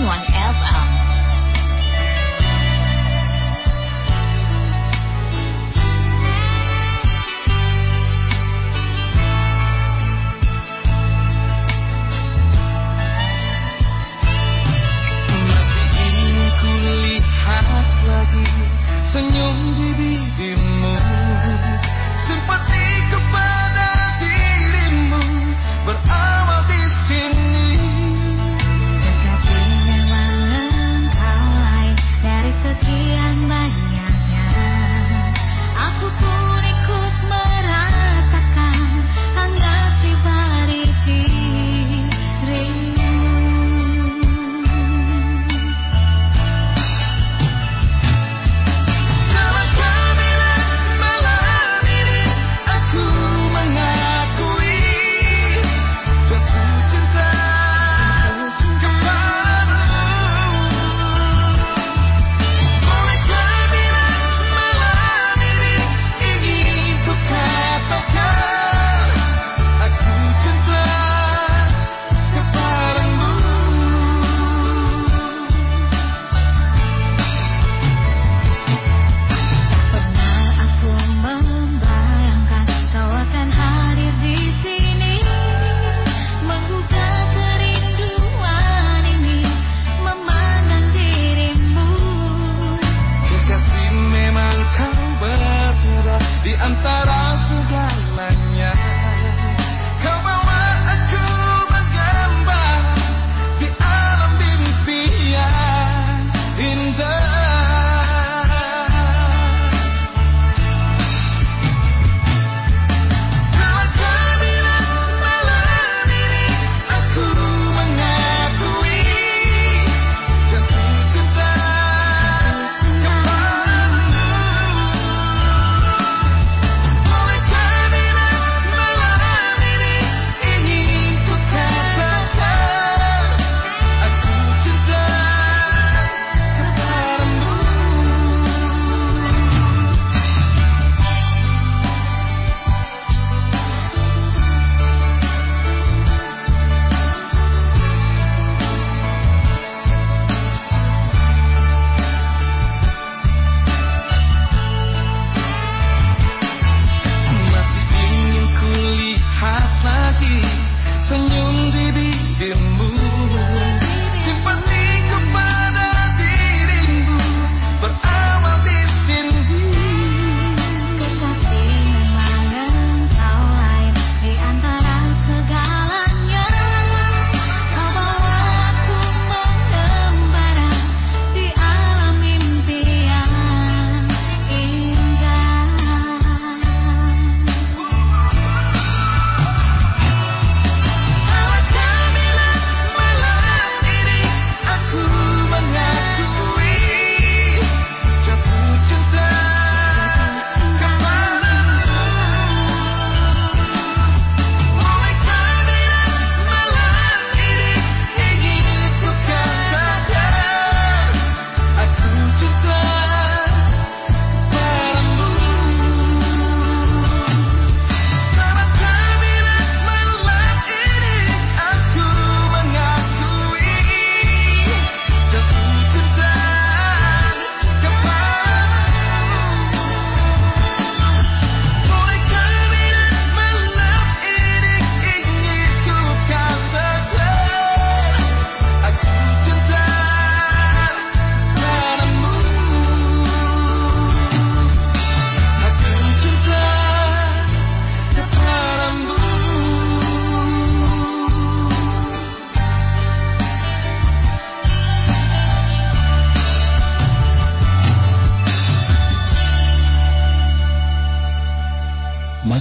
[0.00, 0.31] One.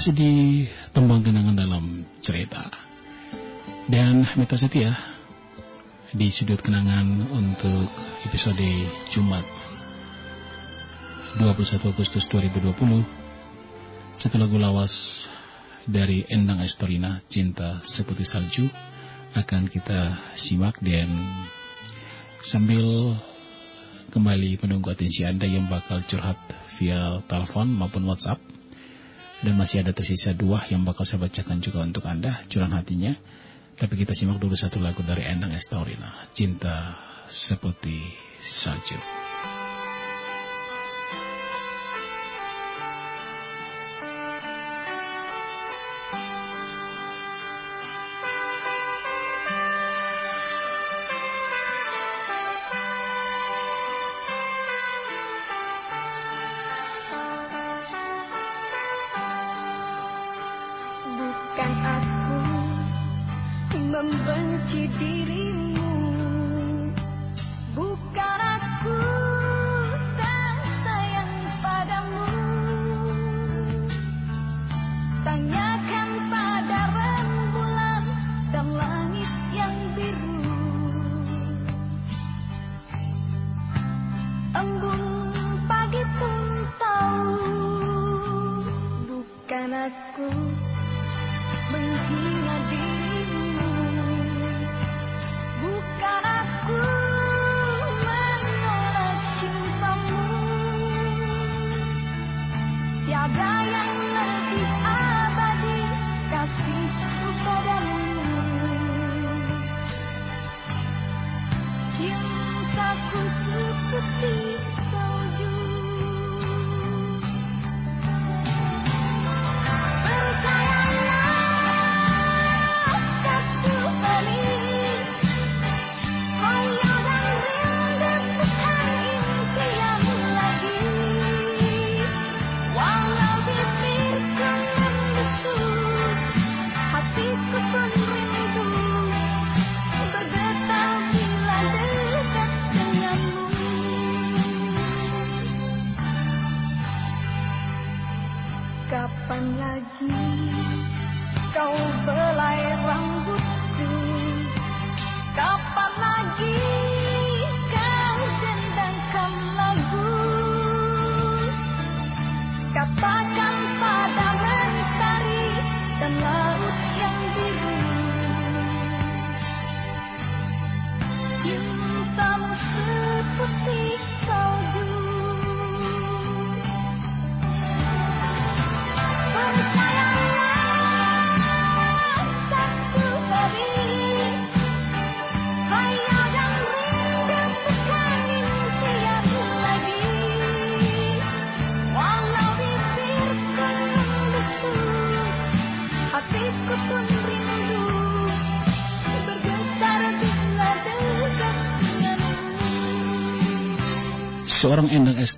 [0.01, 0.65] masih di
[0.97, 2.73] tembang kenangan dalam cerita.
[3.85, 4.89] Dan Mitra Setia
[6.09, 7.85] di sudut kenangan untuk
[8.25, 8.65] episode
[9.13, 9.45] Jumat
[11.37, 15.29] 21 Agustus 2020 satu lagu lawas
[15.85, 18.65] dari Endang Astorina Cinta Seputih Salju
[19.37, 21.13] akan kita simak dan
[22.41, 23.13] sambil
[24.09, 26.41] kembali menunggu atensi Anda yang bakal curhat
[26.81, 28.60] via telepon maupun WhatsApp
[29.41, 33.13] dan masih ada tersisa dua yang bakal saya bacakan juga untuk Anda, curahan hatinya.
[33.77, 36.93] Tapi kita simak dulu satu lagu dari Endang Estorina, Cinta
[37.25, 37.97] Seperti
[38.45, 39.20] Salju.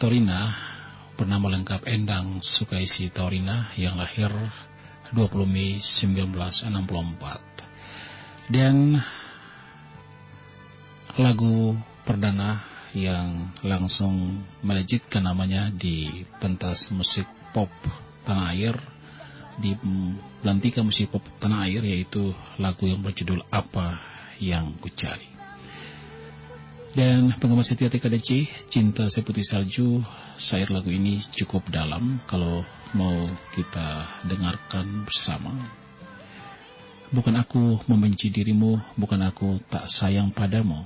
[0.04, 0.52] Estorina
[1.16, 4.28] bernama lengkap Endang Sukaisi Torina yang lahir
[5.16, 8.52] 20 Mei 1964.
[8.52, 9.00] Dan
[11.16, 17.24] lagu perdana yang langsung melejitkan namanya di pentas musik
[17.56, 17.72] pop
[18.28, 18.76] tanah air
[19.56, 19.72] di
[20.44, 24.04] belantika musik pop tanah air yaitu lagu yang berjudul Apa
[24.36, 25.33] Yang Kucari.
[26.94, 29.98] Dan penggemar setia TKDC, Cinta Seperti Salju,
[30.38, 32.62] syair lagu ini cukup dalam kalau
[32.94, 33.26] mau
[33.58, 35.58] kita dengarkan bersama.
[37.10, 40.86] Bukan aku membenci dirimu, bukan aku tak sayang padamu.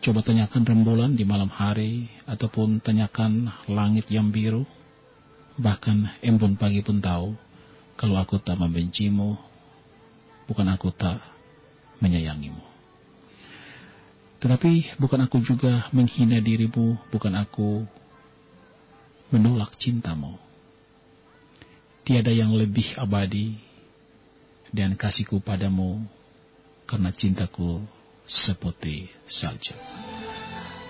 [0.00, 4.64] Coba tanyakan rembulan di malam hari, ataupun tanyakan langit yang biru.
[5.60, 7.36] Bahkan embun pagi pun tahu,
[8.00, 9.36] kalau aku tak membencimu,
[10.48, 11.20] bukan aku tak
[12.00, 12.69] menyayangimu.
[14.40, 17.84] Tetapi bukan aku juga menghina dirimu, bukan aku
[19.28, 20.32] menolak cintamu.
[22.08, 23.60] Tiada yang lebih abadi
[24.72, 26.00] dan kasihku padamu
[26.88, 27.84] karena cintaku
[28.24, 29.76] seperti salju.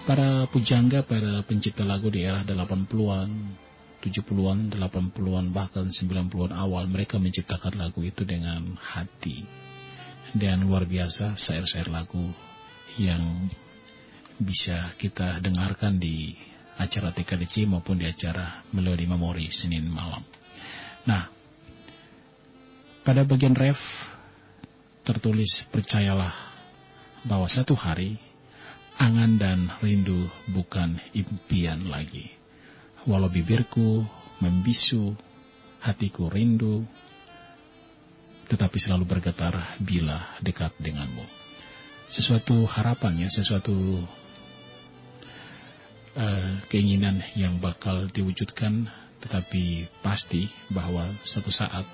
[0.06, 3.30] Para pujangga, para pencipta lagu di era 80-an,
[4.00, 9.44] 70-an, 80-an, bahkan 90-an awal, mereka menciptakan lagu itu dengan hati.
[10.32, 12.30] Dan luar biasa syair-syair lagu
[12.98, 13.46] yang
[14.40, 16.32] bisa kita dengarkan di
[16.80, 20.24] acara TKDC maupun di acara Melodi Memori Senin malam.
[21.04, 21.28] Nah,
[23.04, 23.78] pada bagian ref
[25.04, 26.32] tertulis percayalah
[27.28, 28.16] bahwa satu hari
[28.96, 32.32] angan dan rindu bukan impian lagi.
[33.04, 34.04] Walau bibirku
[34.40, 35.12] membisu,
[35.84, 36.84] hatiku rindu,
[38.48, 41.39] tetapi selalu bergetar bila dekat denganmu
[42.10, 44.02] sesuatu harapan ya, sesuatu
[46.18, 48.90] uh, keinginan yang bakal diwujudkan,
[49.22, 51.86] tetapi pasti bahwa satu saat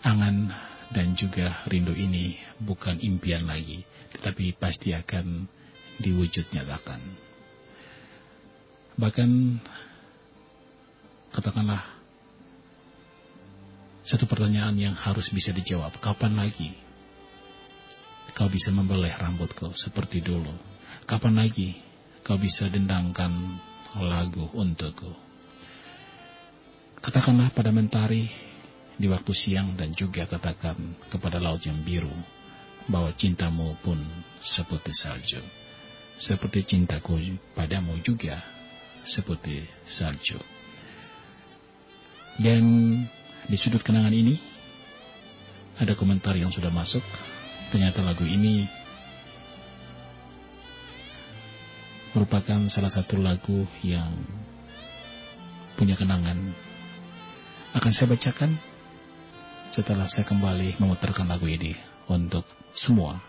[0.00, 0.48] angan
[0.88, 3.84] dan juga rindu ini bukan impian lagi,
[4.16, 5.44] tetapi pasti akan
[6.00, 6.98] diwujud nyatakan.
[8.96, 9.30] Bahkan
[11.36, 11.84] katakanlah
[14.00, 16.72] satu pertanyaan yang harus bisa dijawab, kapan lagi
[18.40, 20.48] kau bisa membelai rambutku seperti dulu?
[21.04, 21.76] Kapan lagi
[22.24, 23.28] kau bisa dendangkan
[24.00, 25.12] lagu untukku?
[27.04, 28.24] Katakanlah pada mentari
[28.96, 32.08] di waktu siang dan juga katakan kepada laut yang biru
[32.88, 34.00] bahwa cintamu pun
[34.40, 35.44] seperti salju.
[36.16, 37.20] Seperti cintaku
[37.52, 38.40] padamu juga
[39.04, 40.40] seperti salju.
[42.40, 42.64] Dan
[43.44, 44.40] di sudut kenangan ini
[45.76, 47.04] ada komentar yang sudah masuk.
[47.70, 48.66] Ternyata lagu ini
[52.10, 54.10] merupakan salah satu lagu yang
[55.78, 56.50] punya kenangan.
[57.70, 58.58] Akan saya bacakan
[59.70, 61.78] setelah saya kembali memutarkan lagu ini
[62.10, 62.42] untuk
[62.74, 63.22] semua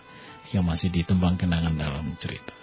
[0.49, 2.60] yang masih ditembang kenangan dalam cerita.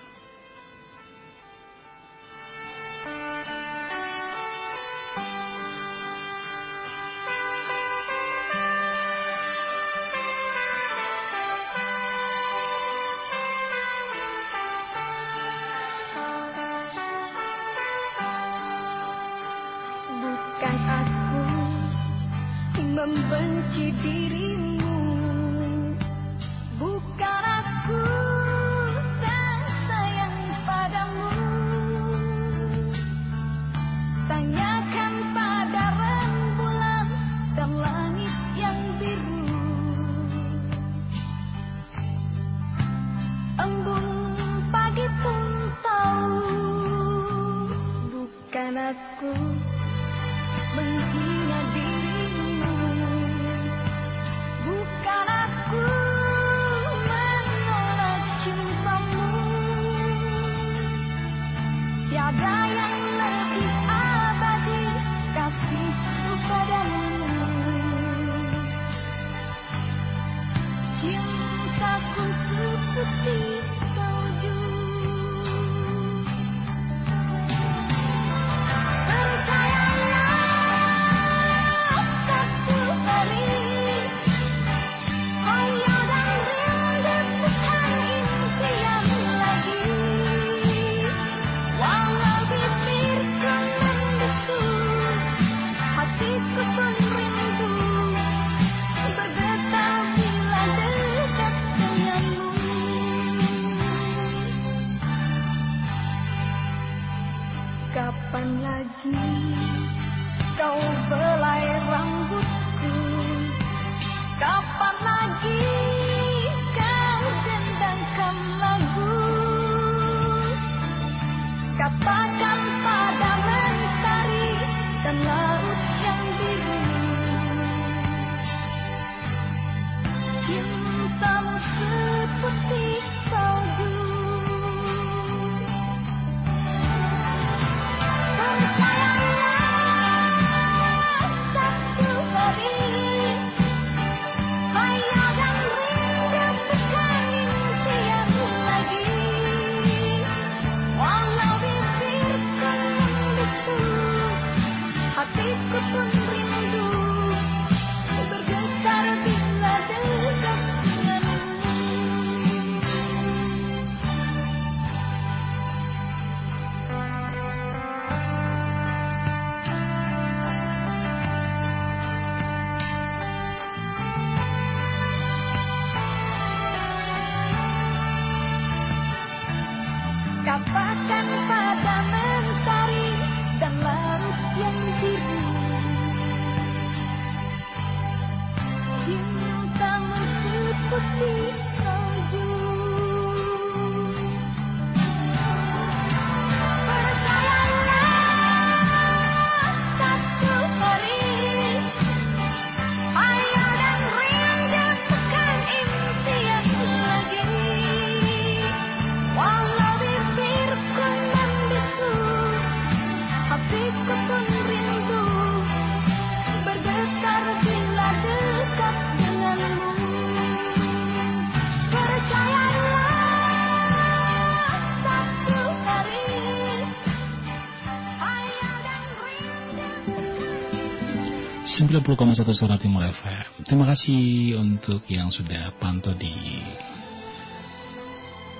[232.09, 233.68] 90,1 Suara Timur FM.
[233.68, 236.32] Terima kasih untuk yang sudah pantau di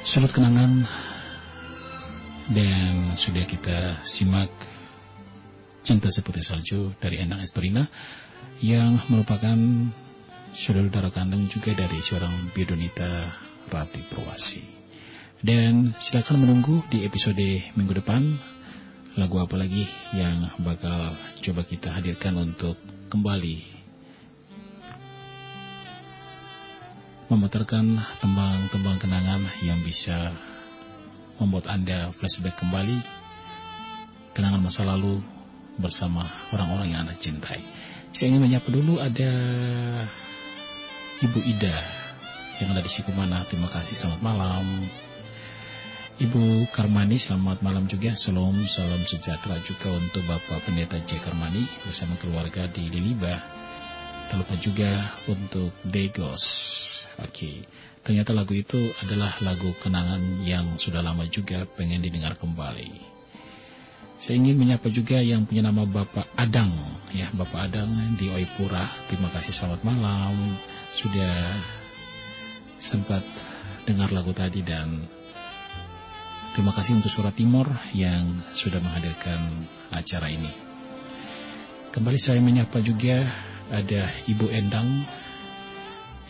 [0.05, 0.85] Sudut Kenangan
[2.53, 4.53] dan sudah kita simak
[5.81, 7.89] Cinta Seperti Salju dari Endang Esperina
[8.61, 9.57] yang merupakan
[10.53, 13.33] saudara kandung juga dari seorang Biodonita
[13.73, 14.61] Rati Purwasi.
[15.41, 18.29] Dan silakan menunggu di episode minggu depan
[19.17, 22.77] lagu apa lagi yang bakal coba kita hadirkan untuk
[23.09, 23.57] kembali
[27.29, 30.33] memutarkan tembang-tembang kenangan yang bisa
[31.41, 33.01] membuat Anda flashback kembali
[34.37, 35.21] kenangan masa lalu
[35.81, 37.61] bersama orang-orang yang Anda cintai.
[38.13, 39.33] Saya ingin menyapa dulu ada
[41.25, 41.77] Ibu Ida
[42.61, 43.45] yang ada di Sikumana.
[43.49, 44.65] Terima kasih, selamat malam.
[46.19, 48.11] Ibu Karmani, selamat malam juga.
[48.19, 51.23] Salam, salam sejahtera juga untuk Bapak Pendeta J.
[51.23, 53.39] Karmani bersama keluarga di Liliba.
[54.27, 56.43] Tak lupa juga untuk Degos.
[57.23, 57.63] Oke,
[58.03, 62.99] ternyata lagu itu adalah lagu kenangan yang sudah lama juga pengen didengar kembali.
[64.19, 66.75] Saya ingin menyapa juga yang punya nama Bapak Adang,
[67.15, 68.91] ya Bapak Adang di Oipura.
[69.07, 70.35] Terima kasih, selamat malam.
[70.99, 71.63] Sudah
[72.83, 73.23] sempat
[73.87, 75.15] dengar lagu tadi dan
[76.59, 79.63] terima kasih untuk Suara Timur yang sudah menghadirkan
[79.95, 80.51] acara ini.
[81.95, 83.31] Kembali saya menyapa juga
[83.71, 85.07] ada Ibu Endang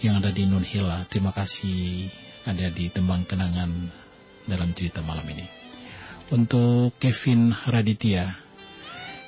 [0.04, 1.08] yang ada di Nunhila.
[1.08, 2.12] Terima kasih
[2.44, 3.72] ada di tembang kenangan
[4.44, 5.48] dalam cerita malam ini.
[6.28, 8.28] Untuk Kevin Raditya,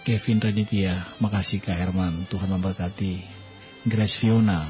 [0.05, 3.41] Kevin Raditya, makasih Kak Herman, Tuhan memberkati.
[3.89, 4.69] Grace Fiona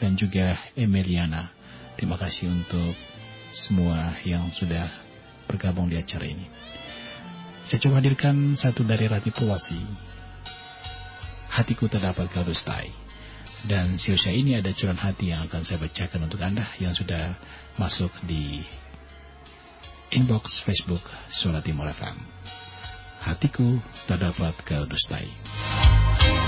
[0.00, 1.52] dan juga Emiliana.
[2.00, 2.96] Terima kasih untuk
[3.52, 5.03] semua yang sudah
[5.46, 6.46] bergabung di acara ini.
[7.64, 9.80] Saya coba hadirkan satu dari Rati Purwasi.
[11.48, 12.92] Hatiku terdapat kau dustai.
[13.64, 17.32] Dan siusia ini ada curahan hati yang akan saya bacakan untuk Anda yang sudah
[17.80, 18.60] masuk di
[20.12, 21.00] inbox Facebook
[21.32, 22.16] Suara Timur FM.
[23.24, 26.43] Hatiku terdapat kau dustai.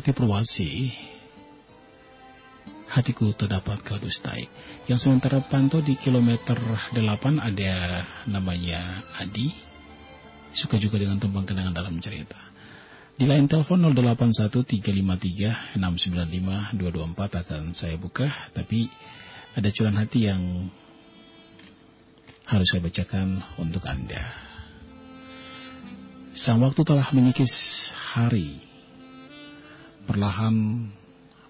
[0.00, 0.88] Dari Rati Purwasi,
[2.88, 4.48] hatiku terdapat kau dustai.
[4.88, 6.56] Yang sementara pantau di kilometer
[6.96, 6.96] 8
[7.36, 9.52] ada namanya Adi,
[10.56, 12.40] suka juga dengan tembang kenangan dalam cerita.
[13.12, 13.92] Di line telepon
[14.72, 15.76] 081353695224
[17.44, 18.24] akan saya buka,
[18.56, 18.88] tapi
[19.52, 20.40] ada curahan hati yang
[22.48, 24.24] harus saya bacakan untuk Anda.
[26.32, 27.52] Sang waktu telah mengikis
[28.16, 28.69] hari.
[30.10, 30.90] Perlahan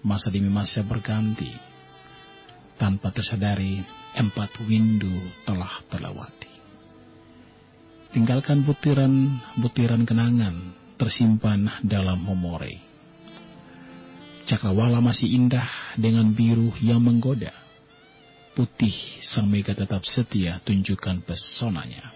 [0.05, 1.49] masa demi masa berganti.
[2.77, 3.81] Tanpa tersadari,
[4.13, 5.09] empat windu
[5.49, 6.53] telah terlewati.
[8.13, 12.77] Tinggalkan butiran-butiran kenangan tersimpan dalam memori.
[14.45, 15.65] Cakrawala masih indah
[15.97, 17.57] dengan biru yang menggoda.
[18.53, 18.93] Putih
[19.25, 22.13] sang mega tetap setia tunjukkan pesonanya.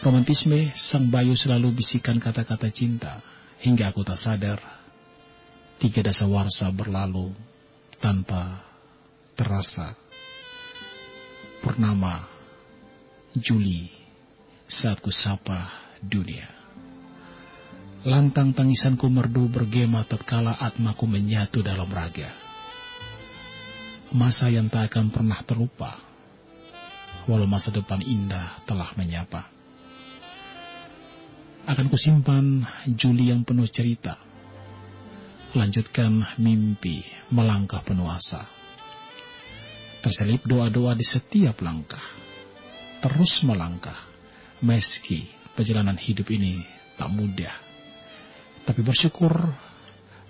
[0.00, 3.31] Romantisme sang bayu selalu bisikan kata-kata cinta
[3.62, 4.58] hingga aku tak sadar
[5.78, 7.30] tiga dasawarsa berlalu
[8.02, 8.58] tanpa
[9.38, 9.94] terasa.
[11.62, 12.26] Purnama
[13.38, 13.86] Juli
[14.66, 15.70] saat ku sapa
[16.02, 16.44] dunia.
[18.02, 22.34] Lantang tangisanku merdu bergema tatkala atmaku menyatu dalam raga.
[24.10, 26.02] Masa yang tak akan pernah terlupa,
[27.30, 29.61] walau masa depan indah telah menyapa.
[31.68, 34.18] Akan kusimpan Juli yang penuh cerita.
[35.52, 38.42] Lanjutkan mimpi melangkah penuh asa.
[40.02, 42.02] Terselip doa-doa di setiap langkah.
[43.02, 43.98] Terus melangkah,
[44.64, 46.62] meski perjalanan hidup ini
[46.98, 47.72] tak mudah
[48.62, 49.34] tapi bersyukur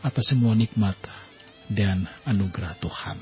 [0.01, 0.97] atas semua nikmat
[1.69, 3.19] dan anugerah Tuhan.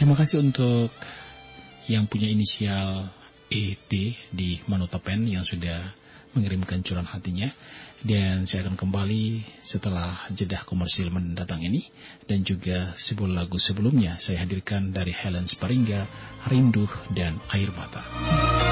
[0.00, 0.88] Terima kasih untuk
[1.84, 3.12] yang punya inisial
[3.52, 3.92] ET
[4.32, 5.92] di Manotapen yang sudah
[6.32, 7.52] mengirimkan curahan hatinya.
[8.00, 11.84] Dan saya akan kembali setelah jeda komersil mendatang ini.
[12.24, 16.08] Dan juga sebuah lagu sebelumnya saya hadirkan dari Helen Sparingga,
[16.48, 18.69] Rindu dan Air Mata.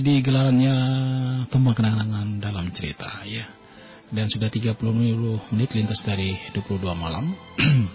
[0.00, 0.76] Di gelarannya
[1.48, 3.48] Tembang Kenangan dalam cerita ya.
[4.06, 4.76] Dan sudah 30
[5.52, 7.32] menit lintas dari 22 malam.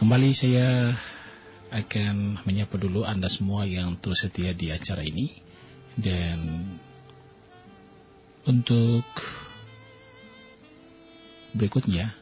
[0.00, 0.96] Kembali saya
[1.70, 5.28] akan menyapa dulu Anda semua yang terus setia di acara ini.
[5.98, 6.38] Dan
[8.48, 9.04] untuk
[11.52, 12.14] berikutnya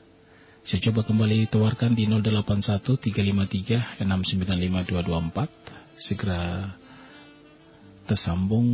[0.67, 6.75] saya coba kembali tawarkan di 081 353 695 224 segera
[8.09, 8.67] tersambung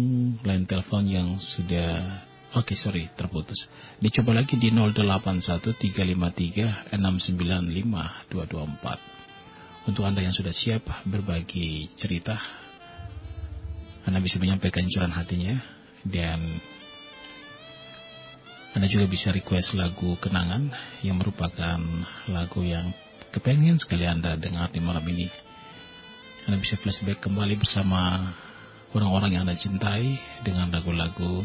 [0.46, 2.22] line telepon yang sudah
[2.54, 3.66] oke sorry terputus
[3.98, 12.38] dicoba lagi di 081 353 695 224 untuk anda yang sudah siap berbagi cerita
[14.06, 15.58] anda bisa menyampaikan curahan hatinya
[16.06, 16.62] dan
[18.74, 20.66] anda juga bisa request lagu kenangan
[21.06, 21.78] yang merupakan
[22.26, 22.90] lagu yang
[23.30, 25.30] kepengen sekali Anda dengar di malam ini.
[26.50, 28.34] Anda bisa flashback kembali bersama
[28.94, 31.42] orang-orang yang Anda cintai dengan lagu-lagu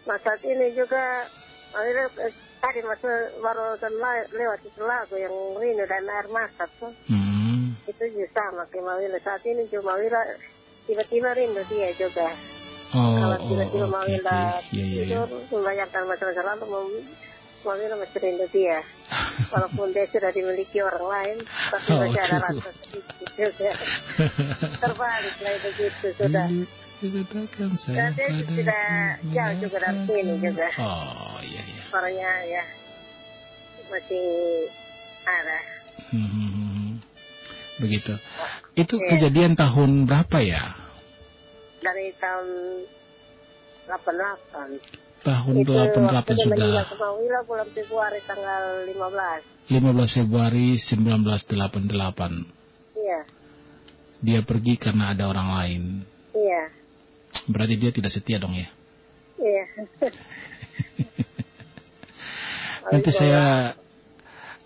[0.00, 1.26] Nah saat ini juga
[1.70, 6.90] Mawila eh, tadi masuk baru le- lewat itu lagu yang Rindu dan Air Mata tuh.
[7.06, 7.74] Hmm.
[7.84, 9.18] Itu juga sama kayak Mawila.
[9.18, 10.22] Saat ini juga Mawila
[10.84, 12.30] tiba-tiba rindu dia juga.
[12.90, 14.66] Oh, Kalau oh, tiba-tiba oke, Mawila oke.
[14.70, 15.02] Iya, iya, iya.
[15.06, 17.06] tidur, membayangkan masa-masa lalu, mem-
[17.60, 18.78] Mawila masih rindu dia.
[19.52, 21.36] Walaupun dia sudah dimiliki orang lain,
[21.68, 22.44] tapi Oh, masih ada aduh.
[22.50, 23.70] rasa sedikit juga.
[24.76, 26.46] Terbalik lah begitu sudah.
[27.00, 28.84] Katakan Dan dia sudah
[29.24, 30.68] jauh juga dari sini juga.
[30.76, 31.82] Oh, iya, iya.
[31.90, 32.64] Orangnya ya
[33.86, 34.26] masih
[35.24, 35.58] ada.
[36.10, 36.92] Hmm, hmm, hmm, hmm.
[37.78, 38.12] Begitu.
[38.74, 39.08] Itu Iya.
[39.10, 40.60] kejadian tahun berapa ya?
[41.80, 42.48] Dari tahun
[43.88, 44.80] 88.
[45.20, 46.86] Tahun Itu 88 waktu dia meninggal sudah.
[46.86, 49.68] ke Mawila bulan Februari tanggal 15.
[49.68, 52.44] 15 Februari 1988.
[52.96, 53.20] Iya,
[54.20, 55.82] Dia pergi karena ada orang lain.
[56.32, 56.68] iya,
[57.46, 58.68] Berarti dia tidak setia dong ya?
[59.38, 59.64] iya.
[62.90, 63.74] Nanti saya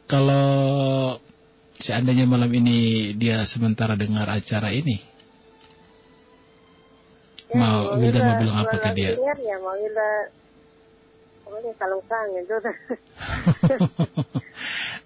[0.07, 1.19] kalau
[1.77, 5.03] seandainya malam ini dia sementara dengar acara ini,
[7.55, 9.13] mau Wilda mau bilang apa ke dia?
[9.17, 10.11] Ya, mau Wilda
[11.45, 12.61] pokoknya kalau kangen tuh.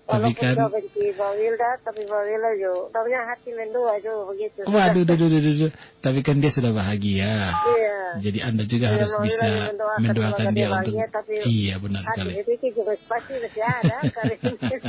[0.09, 4.65] Tapi Walaupun kan, benci Wilda, tapi Mbak Wilda juga, tahunya hati mendua juga begitu.
[4.65, 7.53] waduh, duh, duh, duh, duh, tapi kan dia sudah bahagia.
[7.53, 8.01] Iya.
[8.25, 12.33] Jadi anda juga Iya, harus bisa mendoakan mendoakan dia untuk, tapi iya benar Hati sekali.
[12.41, 13.97] sedikit juga pasti masih ada.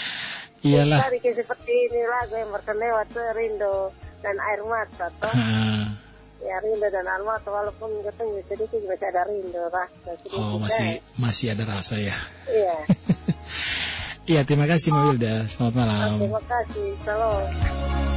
[0.72, 0.98] Iyalah.
[1.20, 3.76] Kayak seperti ini lagu yang berkelewat tuh Rindu
[4.24, 5.32] dan Air Mata tuh.
[6.40, 10.40] Ya Rindu dan Air Mata walaupun ketemu sedikit masih ada Rindu rasa sedikit.
[10.40, 12.16] oh masih masih ada rasa ya.
[12.48, 12.76] Iya.
[14.30, 15.34] Iya terima kasih Mbak Wilda.
[15.50, 16.22] Selamat malam.
[16.22, 16.94] Terima kasih.
[17.02, 18.09] Salam.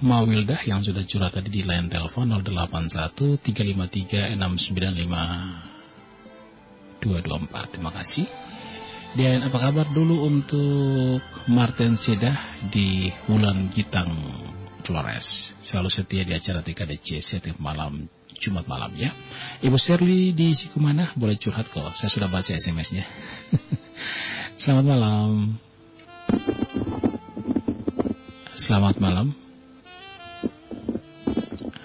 [0.00, 7.68] Untuk Mawildah yang sudah curhat tadi di line telepon 081 353 695 224.
[7.68, 8.24] Terima kasih.
[9.12, 11.20] Dan apa kabar dulu untuk
[11.52, 12.32] Martin Sedah
[12.72, 14.08] di Wulan Gitang
[14.88, 15.52] Flores.
[15.60, 18.08] Selalu setia di acara TKDC setiap malam
[18.40, 19.12] Jumat malam ya.
[19.60, 21.92] Ibu Shirley di Sikumana boleh curhat kok.
[21.92, 23.04] Saya sudah baca SMS-nya.
[24.64, 25.60] Selamat malam.
[28.56, 29.49] Selamat malam.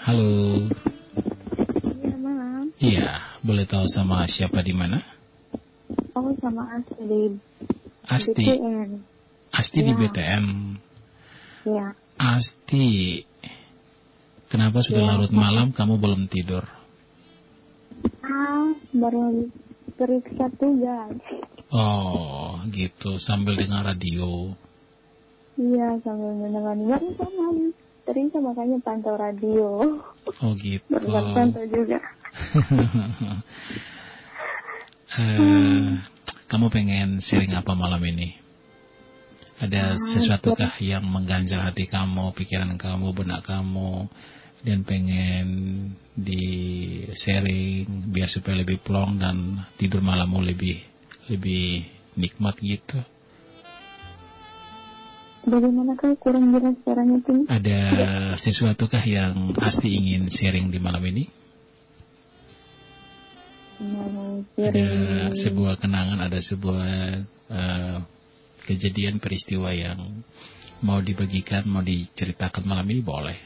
[0.05, 0.69] Halo.
[1.97, 2.69] Iya malam.
[2.77, 3.09] Iya,
[3.41, 5.01] boleh tahu sama siapa di mana?
[6.13, 7.21] Oh sama Asti di
[8.05, 8.37] Asti.
[8.37, 8.89] BTN.
[9.49, 9.97] Asti di Iya.
[9.97, 10.45] BTM.
[11.65, 11.87] Iya.
[12.21, 12.87] Asti.
[14.45, 15.09] Kenapa sudah Iya.
[15.09, 16.69] larut malam kamu belum tidur?
[18.21, 19.49] Ah baru
[19.97, 21.17] periksa tugas.
[21.73, 23.17] Oh, gitu.
[23.17, 24.53] Sambil dengar radio.
[25.57, 27.73] Iya sambil mendengar baru
[28.05, 29.97] sama terisa makanya pantau radio.
[30.45, 30.85] Oh, gitu.
[30.93, 31.97] Baru pantau juga.
[35.15, 35.95] Eh,
[36.51, 38.35] kamu pengen sharing apa malam ini?
[39.63, 44.11] Ada sesuatukah yang mengganjal hati kamu, pikiran kamu, benak kamu,
[44.59, 45.47] dan pengen
[46.11, 46.43] di
[47.15, 50.83] sharing biar supaya lebih plong dan tidur malammu lebih
[51.31, 51.87] lebih
[52.19, 52.99] nikmat gitu?
[55.45, 57.45] Bagaimana kau kurang jelas suaranya tuh?
[57.45, 57.79] Ada
[58.41, 61.29] sesuatukah yang pasti ingin sharing di malam ini?
[63.85, 64.89] Mau Ada
[65.37, 66.89] sebuah kenangan, ada sebuah
[67.53, 67.97] eh,
[68.65, 70.25] kejadian peristiwa yang
[70.81, 73.37] mau dibagikan, mau diceritakan malam ini boleh.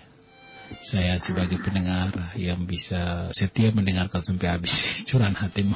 [0.80, 4.72] Saya sebagai pendengar yang bisa setia mendengarkan sampai habis
[5.10, 5.76] curahan hatimu.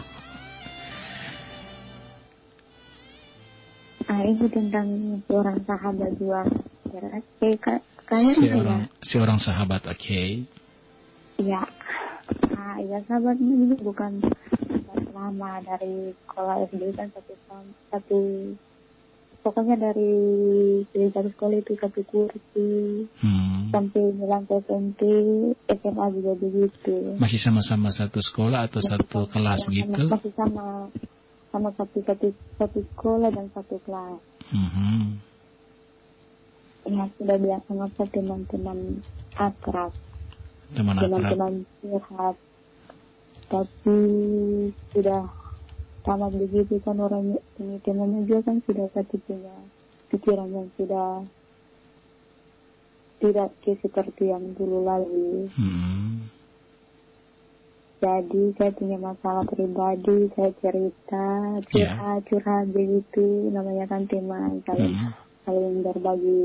[4.13, 4.85] Ah itu tentang
[5.25, 6.45] seorang sahabat juga.
[6.93, 7.01] Ya,
[7.39, 10.21] kayak ka- kayaknya Seorang seorang sahabat, oke.
[11.35, 11.61] Iya.
[12.53, 18.19] Nah, iya sahabatnya juga bukan sahabat lama dari sekolah SD kan satu tahun satu
[19.41, 20.13] pokoknya dari
[20.87, 22.69] dari dari sekolah itu satu kursi
[23.19, 23.67] Hmm.
[23.69, 25.01] sampai bilang SMP
[25.67, 27.17] SMA juga begitu.
[27.17, 30.03] Masih sama-sama satu sekolah atau satu kelas Sama- gitu?
[30.07, 30.87] Masih sama
[31.53, 34.17] sama satu satu satu sekolah dan satu kelas.
[34.49, 35.21] Mhm.
[36.83, 38.79] Ya sudah biasa ngapa teman-teman
[39.37, 39.93] akrab.
[40.73, 41.05] Teman akrab.
[41.05, 42.35] teman-teman curhat
[43.53, 43.99] tapi
[44.89, 45.29] sudah
[46.01, 49.53] tamat begitu kan orang ini temannya juga kan sudah pasti punya
[50.09, 51.21] pikiran yang sudah
[53.21, 56.25] tidak seperti yang dulu lagi Hmm.
[58.03, 61.27] Jadi saya punya masalah pribadi saya cerita
[61.71, 63.47] curhat curhat begitu.
[63.47, 65.15] Namanya kan teman saling Hmm.
[65.47, 66.43] saling berbagi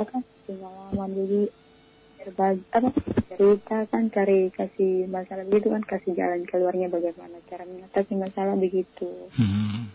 [0.00, 1.08] apa pengalaman.
[1.12, 1.40] Jadi
[2.24, 2.88] berbagi apa
[3.28, 9.28] cerita kan cari kasih masalah begitu kan kasih jalan keluarnya bagaimana cara mengatasi masalah begitu.
[9.36, 9.92] Hmm.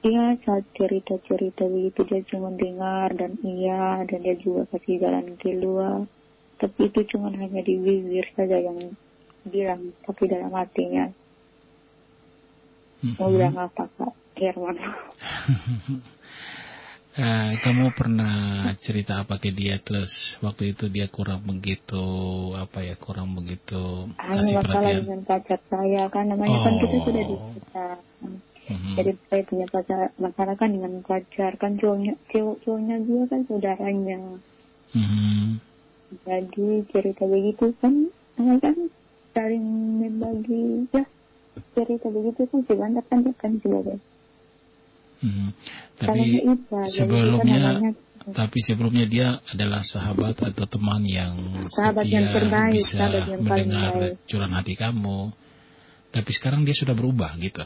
[0.00, 5.36] Iya saat cerita cerita begitu dia cuma dengar dan iya dan dia juga kasih jalan
[5.36, 6.08] keluar.
[6.56, 8.80] Tapi itu cuma hanya di bibir saja yang
[9.44, 11.06] bilang tapi dalam hatinya.
[13.16, 13.32] Mau Mhm.
[13.32, 14.12] bilang apa kak?
[14.36, 14.76] Herman.
[17.10, 19.82] Eh, kamu pernah cerita apa ke dia?
[19.82, 21.98] Terus waktu itu dia kurang begitu
[22.54, 25.02] apa ya kurang begitu kasih perhatian?
[25.04, 26.06] dengan pacar saya?
[26.06, 27.02] Kan namanya kan kita Oh.
[27.02, 27.96] sudah dipisah
[28.70, 28.92] Mhm.
[28.94, 31.58] jadi saya punya pacar masalah kan dengan pacar.
[31.58, 34.18] Kan cowoknya cowok cowoknya juga kan saudaranya.
[34.94, 35.58] Mhm.
[36.26, 37.94] jadi cerita begitu kan
[38.38, 38.76] ah, kan
[39.34, 39.66] saling
[40.00, 41.04] membagi ya.
[41.74, 43.98] Cerita begitu kan sebentar kan kan sebagai
[45.20, 45.48] Mhm.
[46.00, 51.34] kalau tapi itu sebelumnya namanya tapi sebelumnya dia adalah sahabat atau teman yang
[51.72, 53.92] Sahabat setia yang terbaik, bisa sahabat yang mendengar
[54.28, 55.20] curahan hati kamu.
[56.10, 57.64] Tapi sekarang dia sudah berubah gitu.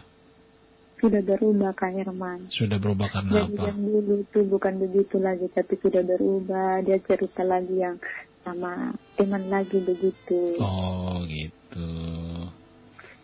[1.03, 2.49] Sudah berubah Kak Herman.
[2.55, 3.65] Sudah berubah karena Jadi apa?
[3.67, 6.81] yang dulu tuh bukan begitu lagi tapi sudah berubah.
[6.87, 7.97] Dia cerita lagi yang
[8.45, 10.61] sama teman lagi begitu.
[10.61, 11.91] Oh gitu.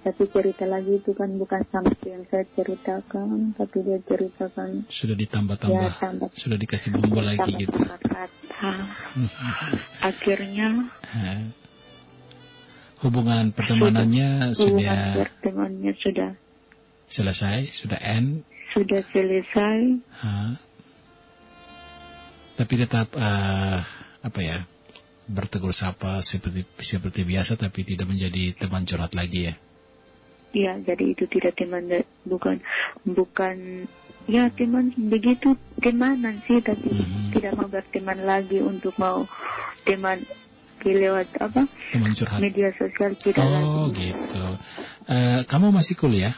[0.00, 4.88] Tapi cerita lagi itu kan bukan sama yang saya ceritakan tapi dia ceritakan.
[4.88, 6.28] Sudah ya ditambah-tambah tambah.
[6.32, 7.78] sudah dikasih bumbu lagi tambah gitu.
[7.84, 8.72] kata
[10.10, 10.68] akhirnya
[13.04, 16.30] hubungan pertemanannya hubungan sudah pertemanannya sudah.
[17.12, 18.48] selesai sudah end?
[18.72, 19.98] Sudah selesai.
[20.24, 20.70] Hah?
[22.60, 23.78] tapi tetap eh,
[24.20, 24.60] apa ya
[25.30, 29.54] bertegur sapa seperti seperti biasa tapi tidak menjadi teman curhat lagi ya
[30.50, 32.58] ya jadi itu tidak teman de- bukan
[33.06, 33.86] bukan
[34.26, 37.30] ya teman begitu temanan sih tapi Mhm.
[37.30, 39.24] tidak mau berteman lagi untuk mau
[39.86, 40.26] teman
[40.80, 42.40] lewat apa Teman curhat.
[42.40, 44.44] media sosial tidak Oh lagi gitu.
[45.06, 46.32] Eh, kamu masih kuliah?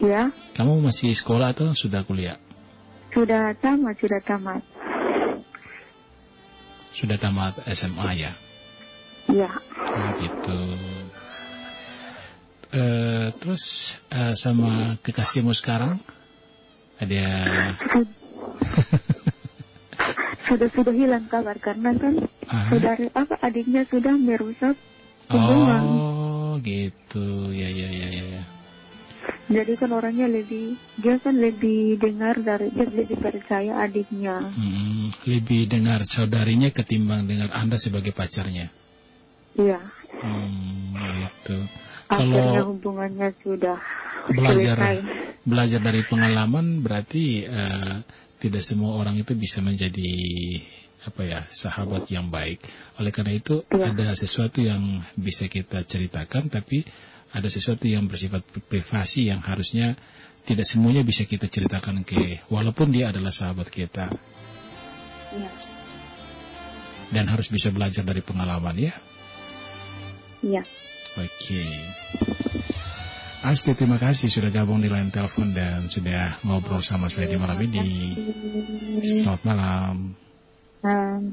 [0.00, 2.36] ya Kamu masih sekolah atau sudah kuliah?
[3.10, 4.62] sudah tamat sudah tamat
[6.94, 8.32] Sudah tamat SMA ya?
[9.30, 10.60] ya Oh gitu.
[12.70, 15.98] Eh, terus eh, sama kekasihmu sekarang
[17.02, 17.26] ada
[20.46, 22.14] sudah sudah hilang kabar karena kan
[22.46, 22.70] Aha.
[22.70, 24.78] saudara apa adiknya sudah merusak
[25.30, 25.86] hubungan
[26.50, 28.42] Oh gitu ya ya ya ya.
[29.50, 29.60] Ya.
[29.60, 35.66] jadi kan orangnya lebih dia kan lebih dengar dari dia lebih percaya adiknya Hmm, lebih
[35.66, 38.70] dengar saudarinya ketimbang dengar anda sebagai pacarnya.
[39.58, 39.82] iya
[40.22, 41.58] Hmm, gitu.
[42.06, 43.78] akhirnya Kalau hubungannya sudah
[44.30, 44.96] belajar selesai
[45.42, 47.94] belajar dari pengalaman berarti eh,
[48.38, 50.12] tidak semua orang itu bisa menjadi
[51.00, 52.60] apa ya sahabat yang baik.
[53.00, 53.92] Oleh karena itu Iya.
[53.92, 56.84] ada sesuatu yang bisa kita ceritakan, tapi
[57.30, 59.94] ada sesuatu yang bersifat privasi yang harusnya
[60.46, 64.10] tidak semuanya bisa kita ceritakan ke walaupun dia adalah sahabat kita
[65.30, 65.50] Iya.
[67.14, 68.94] dan harus bisa belajar dari pengalaman ya.
[70.42, 70.62] iya
[71.18, 71.64] Oke.
[73.40, 77.56] Asti, terima kasih sudah gabung di line telepon dan sudah ngobrol sama saya di malam
[77.56, 78.14] ini.
[79.02, 79.94] Selamat malam.
[80.84, 81.32] Um,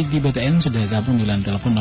[0.00, 1.76] Astik di BTN sudah gabung di line telepon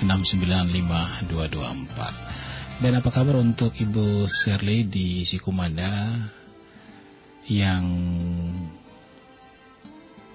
[0.00, 2.80] 081353695224.
[2.80, 6.16] Dan apa kabar untuk Ibu Shirley di Sikumanda
[7.52, 7.84] yang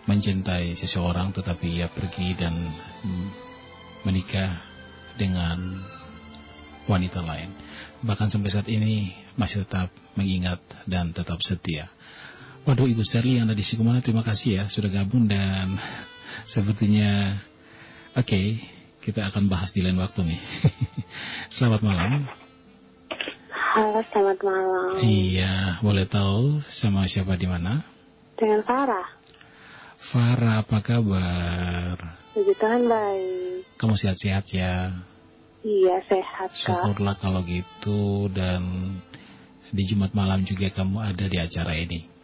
[0.06, 2.54] mencintai seseorang tetapi ia pergi dan
[4.06, 4.62] menikah
[5.18, 5.82] dengan
[6.86, 7.50] wanita lain.
[8.06, 11.90] Bahkan sampai saat ini masih tetap mengingat dan tetap setia.
[12.66, 15.78] Waduh Ibu Shirley yang ada di Sikumana terima kasih ya sudah gabung dan
[16.50, 17.38] sepertinya
[18.18, 18.58] oke okay,
[19.06, 20.42] kita akan bahas di lain waktu nih.
[21.62, 22.26] selamat malam.
[23.54, 24.98] Halo, selamat malam.
[24.98, 27.86] Iya, boleh tahu sama siapa di mana?
[28.34, 29.14] Dengan Farah.
[30.02, 32.02] Farah, apa kabar?
[32.34, 33.78] Puji Tuhan baik.
[33.78, 34.90] Kamu sehat-sehat ya?
[35.62, 36.82] Iya, sehat kak.
[36.82, 38.66] Syukurlah kalau gitu dan
[39.70, 42.15] di Jumat malam juga kamu ada di acara ini.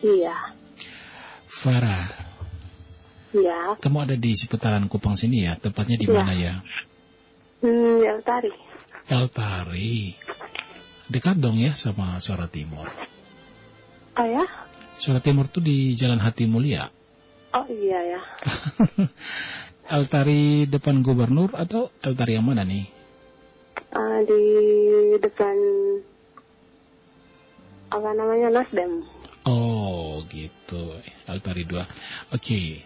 [0.00, 0.36] Iya.
[1.50, 2.06] Farah,
[3.30, 3.76] Iya.
[3.78, 5.54] kamu ada di seputaran Kupang sini ya?
[5.54, 6.14] Tepatnya di Iya.
[6.14, 6.54] mana ya?
[7.60, 8.52] Hmm, ya tari.
[9.10, 10.14] El Tari.
[11.10, 12.86] Dekat dong ya sama Suara Timur.
[14.14, 14.46] Oh ya?
[14.96, 16.86] Suara Timur tuh di Jalan Hati Mulia.
[17.50, 18.20] Oh iya ya.
[19.90, 22.86] El Tari depan gubernur atau El Tari yang mana nih?
[23.90, 24.40] Ah, di
[25.18, 25.56] depan
[27.90, 29.02] apa namanya Nasdem.
[30.20, 32.36] Oh gitu, El Tari 2.
[32.36, 32.84] Oke,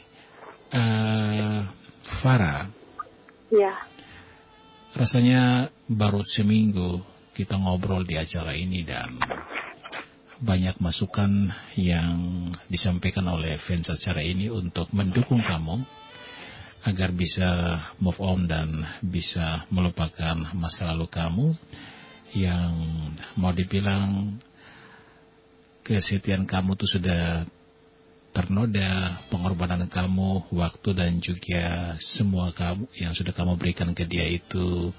[0.74, 1.60] Eh,
[2.22, 2.66] Farah,
[3.50, 3.78] Ya.
[4.98, 6.98] rasanya baru seminggu
[7.30, 9.14] kita ngobrol di acara ini dan
[10.42, 15.78] banyak masukan yang disampaikan oleh fans acara ini untuk mendukung kamu
[16.90, 21.46] agar bisa move on dan bisa melupakan masa lalu kamu
[22.34, 22.74] yang
[23.38, 24.34] mau dibilang
[25.84, 27.44] kesetiaan kamu tuh sudah
[28.34, 34.90] ternoda, pengorbanan kamu, waktu dan juga semua kamu yang sudah kamu berikan ke dia itu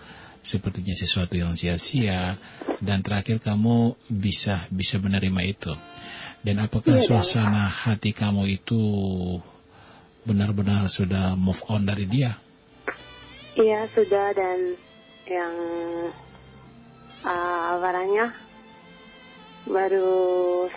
[0.45, 2.37] sepertinya sesuatu yang sia-sia
[2.79, 5.73] dan terakhir kamu bisa bisa menerima itu.
[6.45, 8.77] Dan apakah Iya, suasana hati kamu itu
[10.23, 12.37] benar-benar sudah move on dari dia?
[13.57, 14.77] Iya sudah dan
[15.25, 15.55] yang
[17.25, 18.44] ah, barangnya
[19.65, 20.13] baru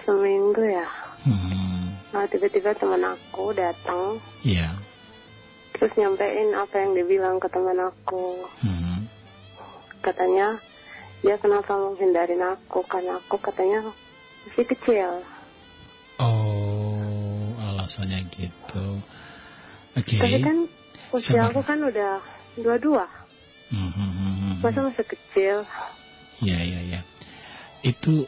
[0.02, 0.88] seminggu ya.
[1.22, 4.72] Hmm, Nah, tiba-tiba teman aku datang ya.
[5.72, 8.48] terus nyampein apa yang dibilang ke teman aku.
[8.58, 9.04] Hmm,
[10.00, 10.56] Katanya
[11.20, 13.92] dia kenapa menghindarin aku karena aku katanya
[14.46, 15.10] masih kecil.
[16.18, 18.86] oh, alasannya gitu.
[19.94, 20.16] Oke.
[20.16, 20.56] Tapi kan
[21.12, 21.50] usia Sabar.
[21.52, 22.22] aku kan udah
[22.56, 23.04] dua-dua.
[23.68, 24.54] Hmm, hmm, hmm, hmm.
[24.64, 25.56] Masa masih kecil?
[26.40, 27.00] Ya, ya, ya.
[27.82, 28.24] Itu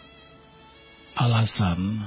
[1.20, 2.00] alasan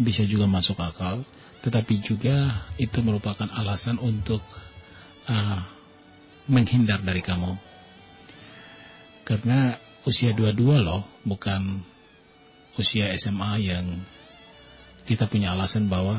[0.00, 1.20] bisa juga masuk akal,
[1.60, 4.40] tetapi juga itu merupakan alasan untuk
[5.28, 5.68] ah,
[6.48, 7.54] menghindar dari kamu.
[9.28, 9.76] Karena
[10.08, 11.84] usia dua-dua loh, bukan
[12.80, 14.00] usia SMA yang
[15.04, 16.16] kita punya alasan bahwa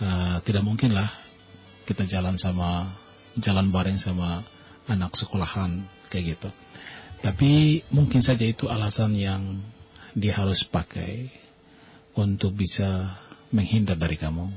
[0.00, 1.12] ah, tidak mungkin lah
[1.84, 2.90] kita jalan sama
[3.36, 4.40] jalan bareng sama
[4.88, 6.48] anak sekolahan kayak gitu.
[7.20, 9.60] Tapi mungkin saja itu alasan yang
[10.16, 11.28] dia harus pakai
[12.16, 13.12] untuk bisa
[13.52, 14.48] menghindar dari kamu.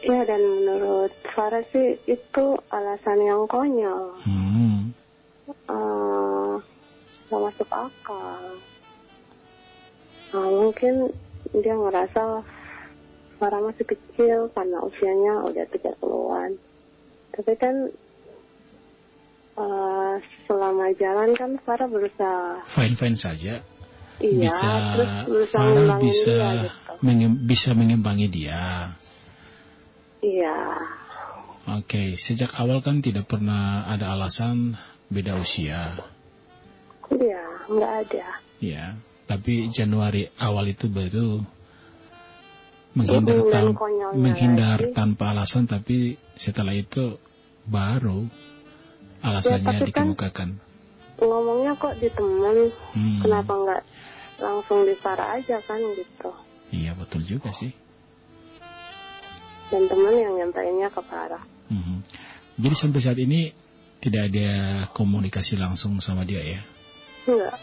[0.00, 4.16] Iya dan menurut Farah sih itu alasan yang konyol.
[4.26, 4.90] Hmm,
[5.50, 6.54] Eh,
[7.26, 8.42] nggak masuk akal.
[10.30, 11.10] Nah, mungkin
[11.54, 12.42] dia ngerasa
[13.38, 16.50] Farah masih kecil karena usianya udah 30-an.
[17.34, 17.90] Tapi kan
[19.60, 20.14] eh,
[20.48, 23.54] selama jalan kan Farah berusaha fine-fine saja.
[24.20, 26.92] iya bisa terus berusaha Farah bisa dia gitu.
[27.00, 28.92] mengim- bisa mengimbangi dia.
[30.20, 30.56] Iya.
[31.80, 34.76] Oke, sejak awal kan tidak pernah ada alasan
[35.08, 35.96] beda usia.
[37.08, 38.26] Iya, nggak ada.
[38.60, 41.40] Ya, tapi Januari awal itu baru
[42.92, 43.76] menghindar, tan-
[44.18, 44.92] menghindar lagi.
[44.92, 47.16] tanpa alasan, tapi setelah itu
[47.64, 48.26] baru
[49.20, 50.48] alasannya Ya, kan- dikemukakan.
[51.20, 53.82] Ngomongnya kok di temen, Hmm, kenapa nggak
[54.40, 56.32] langsung di Farah aja kan gitu.
[56.70, 57.70] Iya betul juga sih.
[59.68, 61.44] Dan temen yang nyampeinnya ke Farah.
[61.68, 62.02] Mhm.
[62.58, 63.52] Jadi sampai saat ini
[63.98, 64.50] tidak ada
[64.90, 66.60] komunikasi langsung sama dia ya?
[67.24, 67.56] Enggak.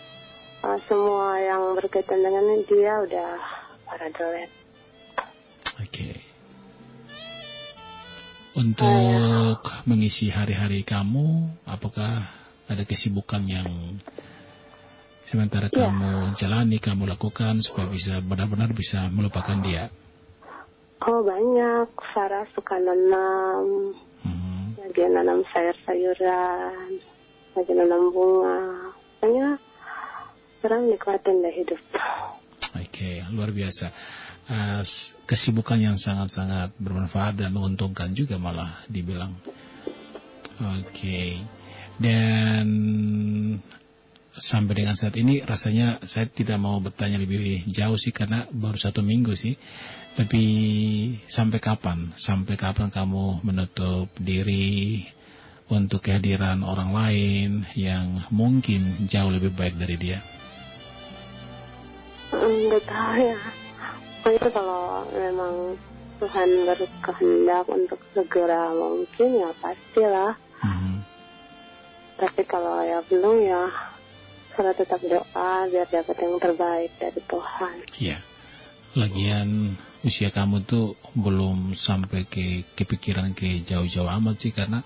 [0.58, 3.30] Eh, semua yang berkaitan dengan dia udah
[3.84, 4.54] Farah delete.
[5.78, 6.07] Oke.
[8.58, 12.26] Untuk mengisi hari-hari kamu, apakah
[12.66, 13.70] ada kesibukan yang
[15.30, 15.86] sementara Iya.
[15.86, 19.94] kamu jalani, kamu lakukan supaya bisa benar-benar bisa melupakan dia?
[21.06, 21.86] Oh banyak,
[22.18, 23.94] Farah suka nanam,
[24.26, 24.74] Hmm.
[24.82, 26.98] lagi nanam sayur-sayuran,
[27.54, 28.90] lagi nanam bunga.
[29.22, 29.62] Pokoknya
[30.58, 31.82] sekarang nikmatin deh hidup.
[32.74, 33.94] Oke, luar biasa.
[34.48, 34.84] Eh,
[35.28, 39.36] kesibukan yang sangat-sangat bermanfaat dan menguntungkan juga malah dibilang.
[40.80, 41.44] Oke.
[42.00, 42.68] Dan
[44.32, 49.04] sampai dengan saat ini rasanya saya tidak mau bertanya lebih jauh sih karena baru satu
[49.04, 49.60] minggu sih.
[50.16, 50.44] Tapi
[51.28, 52.16] sampai kapan?
[52.16, 55.04] Sampai kapan kamu menutup diri
[55.68, 60.24] untuk kehadiran orang lain yang mungkin jauh lebih baik dari dia?
[62.32, 63.67] Enggak tahu ya.
[64.28, 65.80] Pokoknya kalau memang
[66.20, 70.36] Tuhan berkehendak untuk segera mungkin ya pastilah.
[70.68, 71.00] Mhm.
[72.20, 73.72] Tapi kalau ya belum ya
[74.52, 77.76] Sarah tetap doa biar dapat yang terbaik dari Tuhan.
[78.04, 78.20] Iya.
[79.00, 84.84] Lagian usia kamu tuh belum sampai ke kepikiran ke jauh-jauh amat sih karena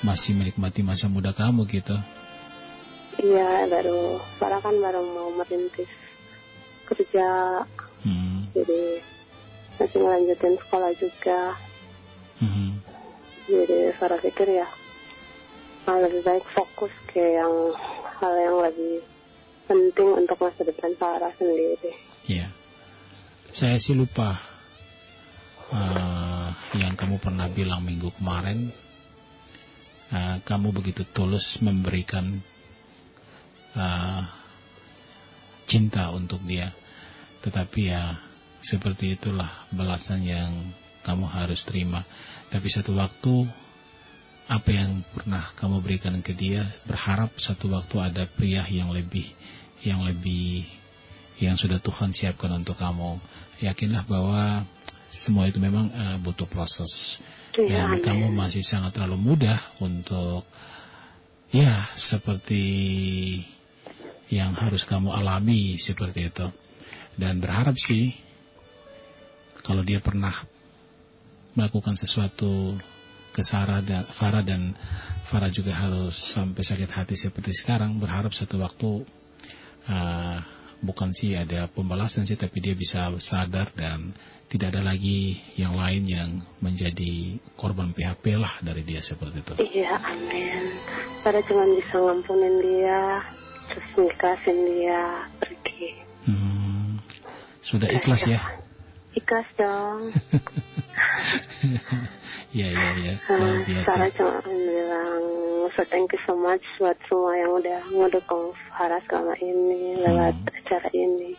[0.00, 2.00] masih menikmati masa muda kamu gitu.
[3.20, 5.92] Iya baru Sarah kan baru mau merintis
[6.88, 7.28] kerja
[8.00, 8.39] Hmm.
[8.54, 9.02] Jadi
[9.80, 11.40] masih melanjutin sekolah juga.
[12.40, 12.68] Mhm.
[13.50, 14.68] Jadi Sarah pikir ya
[15.90, 17.74] lebih baik fokus ke yang
[18.22, 19.02] hal yang lebih
[19.66, 21.94] penting untuk masa depan Sarah sendiri.
[22.30, 22.46] Iya.
[23.50, 24.38] Saya sih lupa
[25.74, 26.48] eh,
[26.78, 28.70] yang kamu pernah bilang minggu kemarin.
[30.10, 32.38] eh, kamu begitu tulus memberikan
[33.74, 34.22] eh,
[35.66, 36.70] cinta untuk dia.
[37.40, 38.29] Tetapi ya
[38.60, 40.52] seperti itulah balasan yang
[41.04, 42.04] kamu harus terima.
[42.52, 43.48] Tapi satu waktu
[44.50, 49.30] apa yang pernah kamu berikan ke dia berharap satu waktu ada pria yang lebih
[49.86, 50.66] yang lebih
[51.40, 53.16] yang sudah Tuhan siapkan untuk kamu.
[53.64, 54.68] Yakinlah bahwa
[55.08, 57.18] semua itu memang eh, butuh proses.
[57.56, 58.04] Iya, Dan amin.
[58.04, 60.46] kamu masih sangat terlalu mudah untuk
[61.50, 62.62] ya seperti
[64.30, 66.46] yang harus kamu alami seperti itu.
[67.18, 68.14] Dan berharap sih
[69.62, 70.32] kalau dia pernah
[71.54, 72.78] melakukan sesuatu
[73.30, 74.74] ke Sarah dan Farah dan
[75.26, 79.06] Farah juga harus sampai sakit hati seperti sekarang berharap satu waktu
[79.86, 80.38] uh,
[80.82, 84.10] bukan sih ada pembalasan sih tapi dia bisa sadar dan
[84.50, 89.54] tidak ada lagi yang lain yang menjadi korban PHP lah dari dia seperti itu.
[89.78, 90.74] Iya, amin.
[91.22, 93.22] Sarah cuma bisa ngampunin dia,
[93.70, 95.00] terus nikahin dia
[95.38, 95.88] pergi.
[96.26, 96.98] Hmm,
[97.62, 98.42] sudah ikhlas ya?
[99.10, 100.10] Ikhlas dong.
[102.58, 103.86] ya ya ya Hmm, luar biasa.
[103.86, 105.22] Sarah cuma bilang,
[105.74, 110.58] so thank you so much buat semua yang udah ngedukung Farah selama ini lewat Hmm.
[110.62, 111.30] acara ini.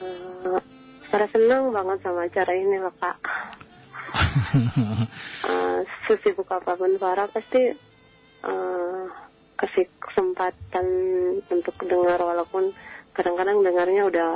[0.00, 0.60] Uh,
[1.08, 3.16] Sarah senang banget sama acara ini loh kak.
[5.44, 7.72] Uh, sesibuk apa pun Farah pasti
[8.44, 9.04] uh,
[9.56, 10.86] kasih kesempatan
[11.48, 12.76] untuk dengar walaupun
[13.16, 14.32] kadang-kadang dengarnya udah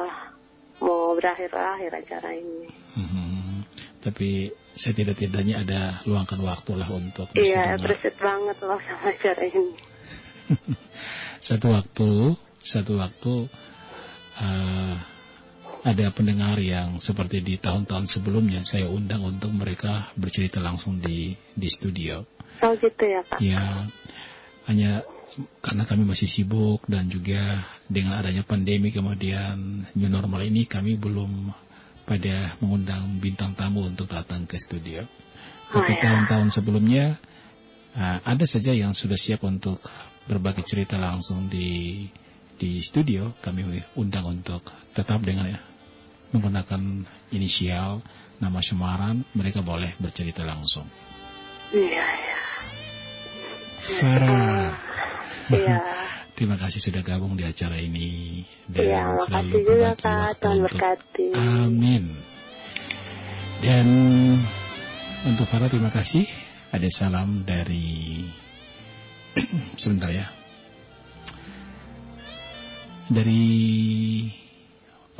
[0.80, 2.66] mau berakhir-akhir acara ini.
[2.96, 3.62] Hmm,
[4.00, 9.74] tapi saya tidak-tidaknya ada luangkan waktu lah untuk Iya, appreciate banget loh sama acara ini.
[11.48, 12.10] satu waktu
[12.60, 13.34] satu waktu
[14.40, 14.94] eh,
[15.80, 21.68] ada pendengar yang seperti di tahun-tahun sebelumnya saya undang untuk mereka bercerita langsung di di
[21.72, 22.20] studio
[22.60, 23.40] Oh gitu ya kak.
[23.40, 23.88] ya
[24.68, 25.00] hanya
[25.62, 31.54] karena kami masih sibuk dan juga dengan adanya pandemi kemudian new normal ini kami belum
[32.02, 35.06] pada mengundang bintang tamu untuk datang ke studio.
[35.70, 36.02] Tapi Oh, ya.
[36.02, 37.14] tahun-tahun sebelumnya
[37.94, 39.78] uh, ada saja yang sudah siap untuk
[40.26, 42.10] berbagi cerita langsung di
[42.58, 43.30] di studio.
[43.38, 43.62] Kami
[43.94, 45.62] undang untuk tetap dengan ya,
[46.34, 48.02] menggunakan inisial
[48.42, 49.22] nama semaran.
[49.38, 50.90] Mereka boleh bercerita langsung.
[51.70, 52.38] Iya, iya.
[53.80, 54.74] Farah.
[55.50, 55.78] Iya.
[56.40, 60.64] Terima kasih sudah gabung di acara ini dan Iya, selalu juga berbagi waktu Tuhan untuk
[60.64, 61.26] berkati.
[61.36, 62.04] Amin.
[63.60, 63.86] Dan
[65.28, 66.24] untuk Farah terima kasih.
[66.72, 68.24] Ada salam dari
[69.80, 70.32] sebentar ya.
[73.12, 73.44] Dari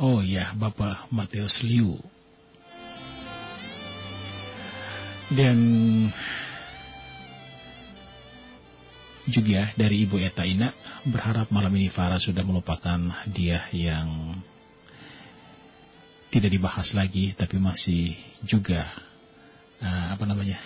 [0.01, 2.01] oh ya Bapak Mateus Liu.
[5.29, 5.59] Dan
[9.29, 10.73] juga dari Ibu Eta Ina
[11.05, 12.97] berharap malam ini Farah sudah melupakan
[13.29, 14.37] dia yang
[16.31, 18.81] tidak dibahas lagi tapi masih juga
[19.83, 20.57] uh, apa namanya?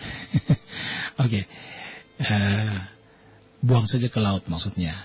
[1.24, 1.44] Oke
[2.22, 2.78] uh,
[3.60, 4.96] buang saja ke laut maksudnya.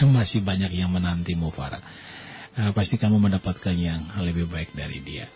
[0.16, 1.82] Masih banyak yang menantimu Farah.
[2.56, 5.28] Uh, pasti kamu mendapatkan yang lebih baik dari dia.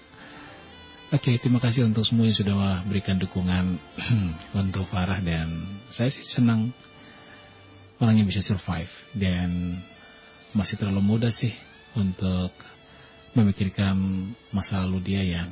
[1.11, 3.77] Oke, terima kasih untuk semua yang sudah berikan dukungan
[4.63, 6.71] untuk Farah dan saya sih senang
[8.01, 9.77] orang yang bisa survive dan
[10.57, 11.53] masih terlalu muda sih
[11.95, 12.51] untuk
[13.37, 13.95] memikirkan
[14.51, 15.51] masa lalu dia yang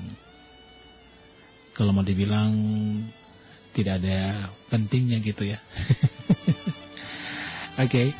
[1.77, 2.51] kalau mau dibilang
[3.71, 5.63] tidak ada pentingnya gitu ya.
[7.85, 8.11] Oke,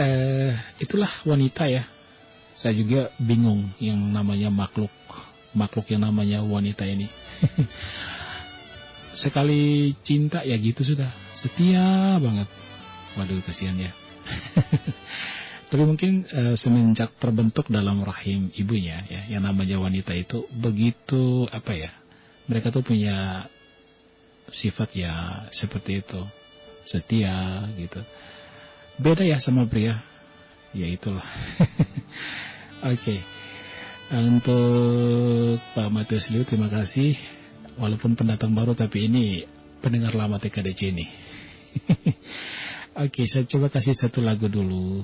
[0.00, 1.84] eh, itulah wanita ya.
[2.56, 4.88] Saya juga bingung yang namanya makhluk
[5.52, 7.12] makhluk yang namanya wanita ini.
[9.12, 12.48] Sekali cinta ya gitu sudah, setia banget.
[13.18, 13.92] Waduh kasihan ya.
[15.72, 21.72] Tapi mungkin e, semenjak terbentuk dalam rahim ibunya ya, yang namanya wanita itu begitu apa
[21.72, 21.88] ya?
[22.44, 23.48] Mereka tuh punya
[24.52, 26.20] sifat ya seperti itu,
[26.84, 28.04] setia gitu.
[29.00, 29.96] Beda ya sama pria,
[30.76, 31.24] ya itulah.
[32.92, 33.00] Oke.
[33.00, 33.20] Okay.
[34.12, 37.16] Untuk Pak Matius Liu, terima kasih.
[37.80, 39.48] Walaupun pendatang baru, tapi ini
[39.80, 41.08] pendengar lama TKDC ini.
[42.92, 45.00] Oke, saya coba kasih satu lagu dulu.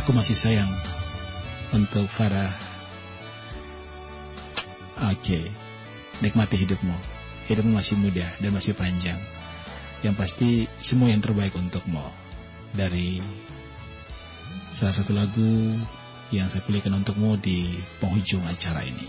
[0.00, 0.72] Aku masih sayang
[1.76, 2.48] untuk Farah.
[5.12, 5.44] Oke,
[6.24, 6.96] nikmati hidupmu.
[7.52, 9.20] Hidupmu masih muda dan masih panjang.
[10.00, 12.00] Yang pasti semua yang terbaik untukmu.
[12.72, 13.20] Dari
[14.72, 15.76] salah satu lagu
[16.32, 19.04] yang saya pilihkan untukmu di penghujung acara ini.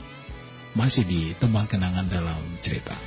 [0.75, 2.99] Masih di tembang kenangan dalam cerita.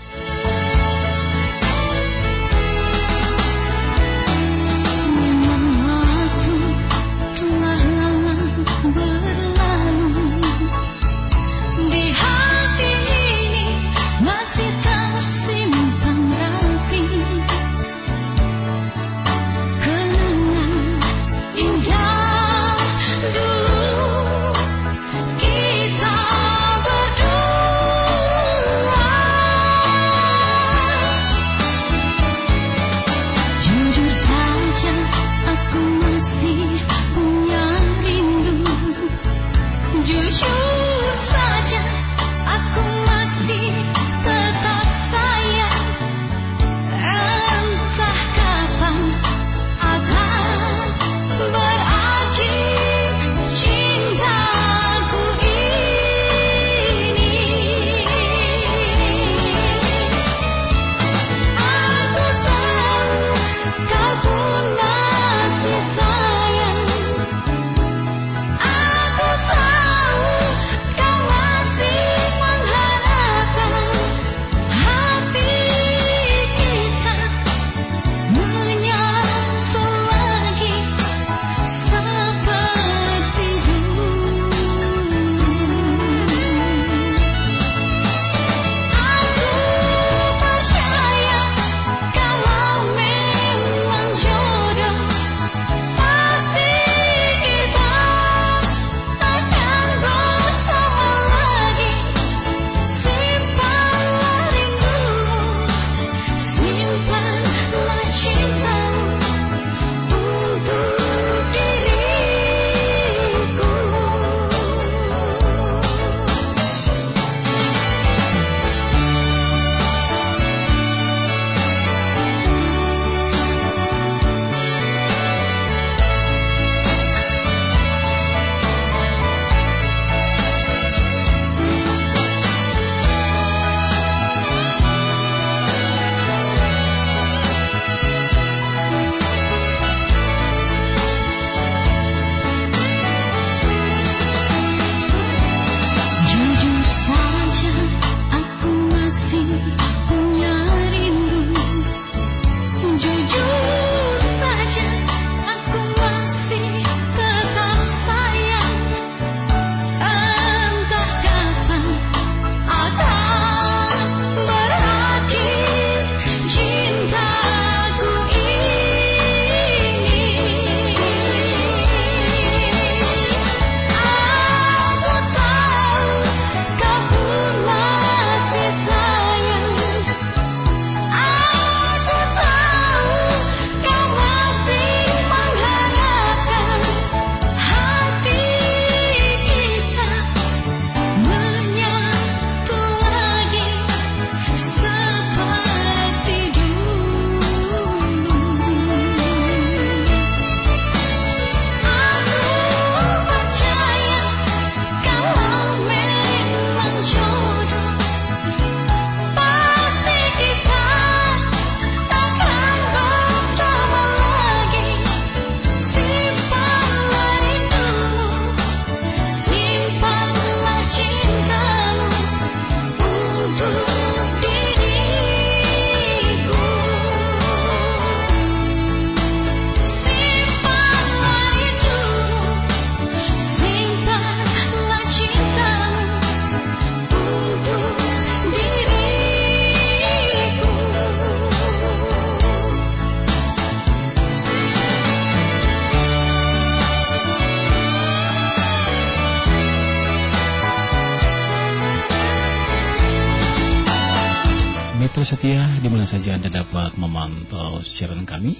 [255.43, 258.55] Setia, di mana saja Anda dapat memantau siaran kami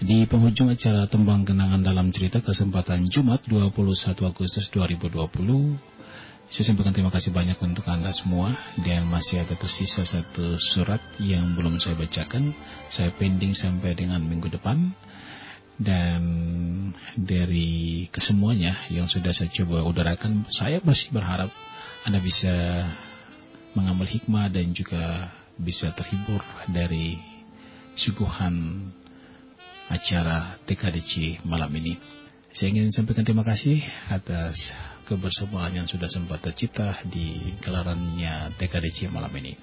[0.00, 5.12] di penghujung acara Tembang Kenangan dalam cerita kesempatan Jumat 21 Agustus 2020.
[6.48, 8.48] Saya sampaikan terima kasih banyak untuk Anda semua
[8.80, 12.56] dan masih ada tersisa satu surat yang belum saya bacakan.
[12.88, 14.96] Saya pending sampai dengan minggu depan.
[15.76, 16.24] Dan
[17.12, 21.52] dari kesemuanya yang sudah saya coba udarakan, saya masih berharap
[22.08, 22.88] Anda bisa
[23.76, 27.16] mengambil hikmah dan juga bisa terhibur dari
[27.96, 28.86] suguhan
[29.88, 31.96] acara TKDC malam ini.
[32.56, 33.78] Saya ingin sampaikan terima kasih
[34.08, 34.72] atas
[35.06, 39.54] kebersamaan yang sudah sempat tercipta di gelarannya TKDC malam ini.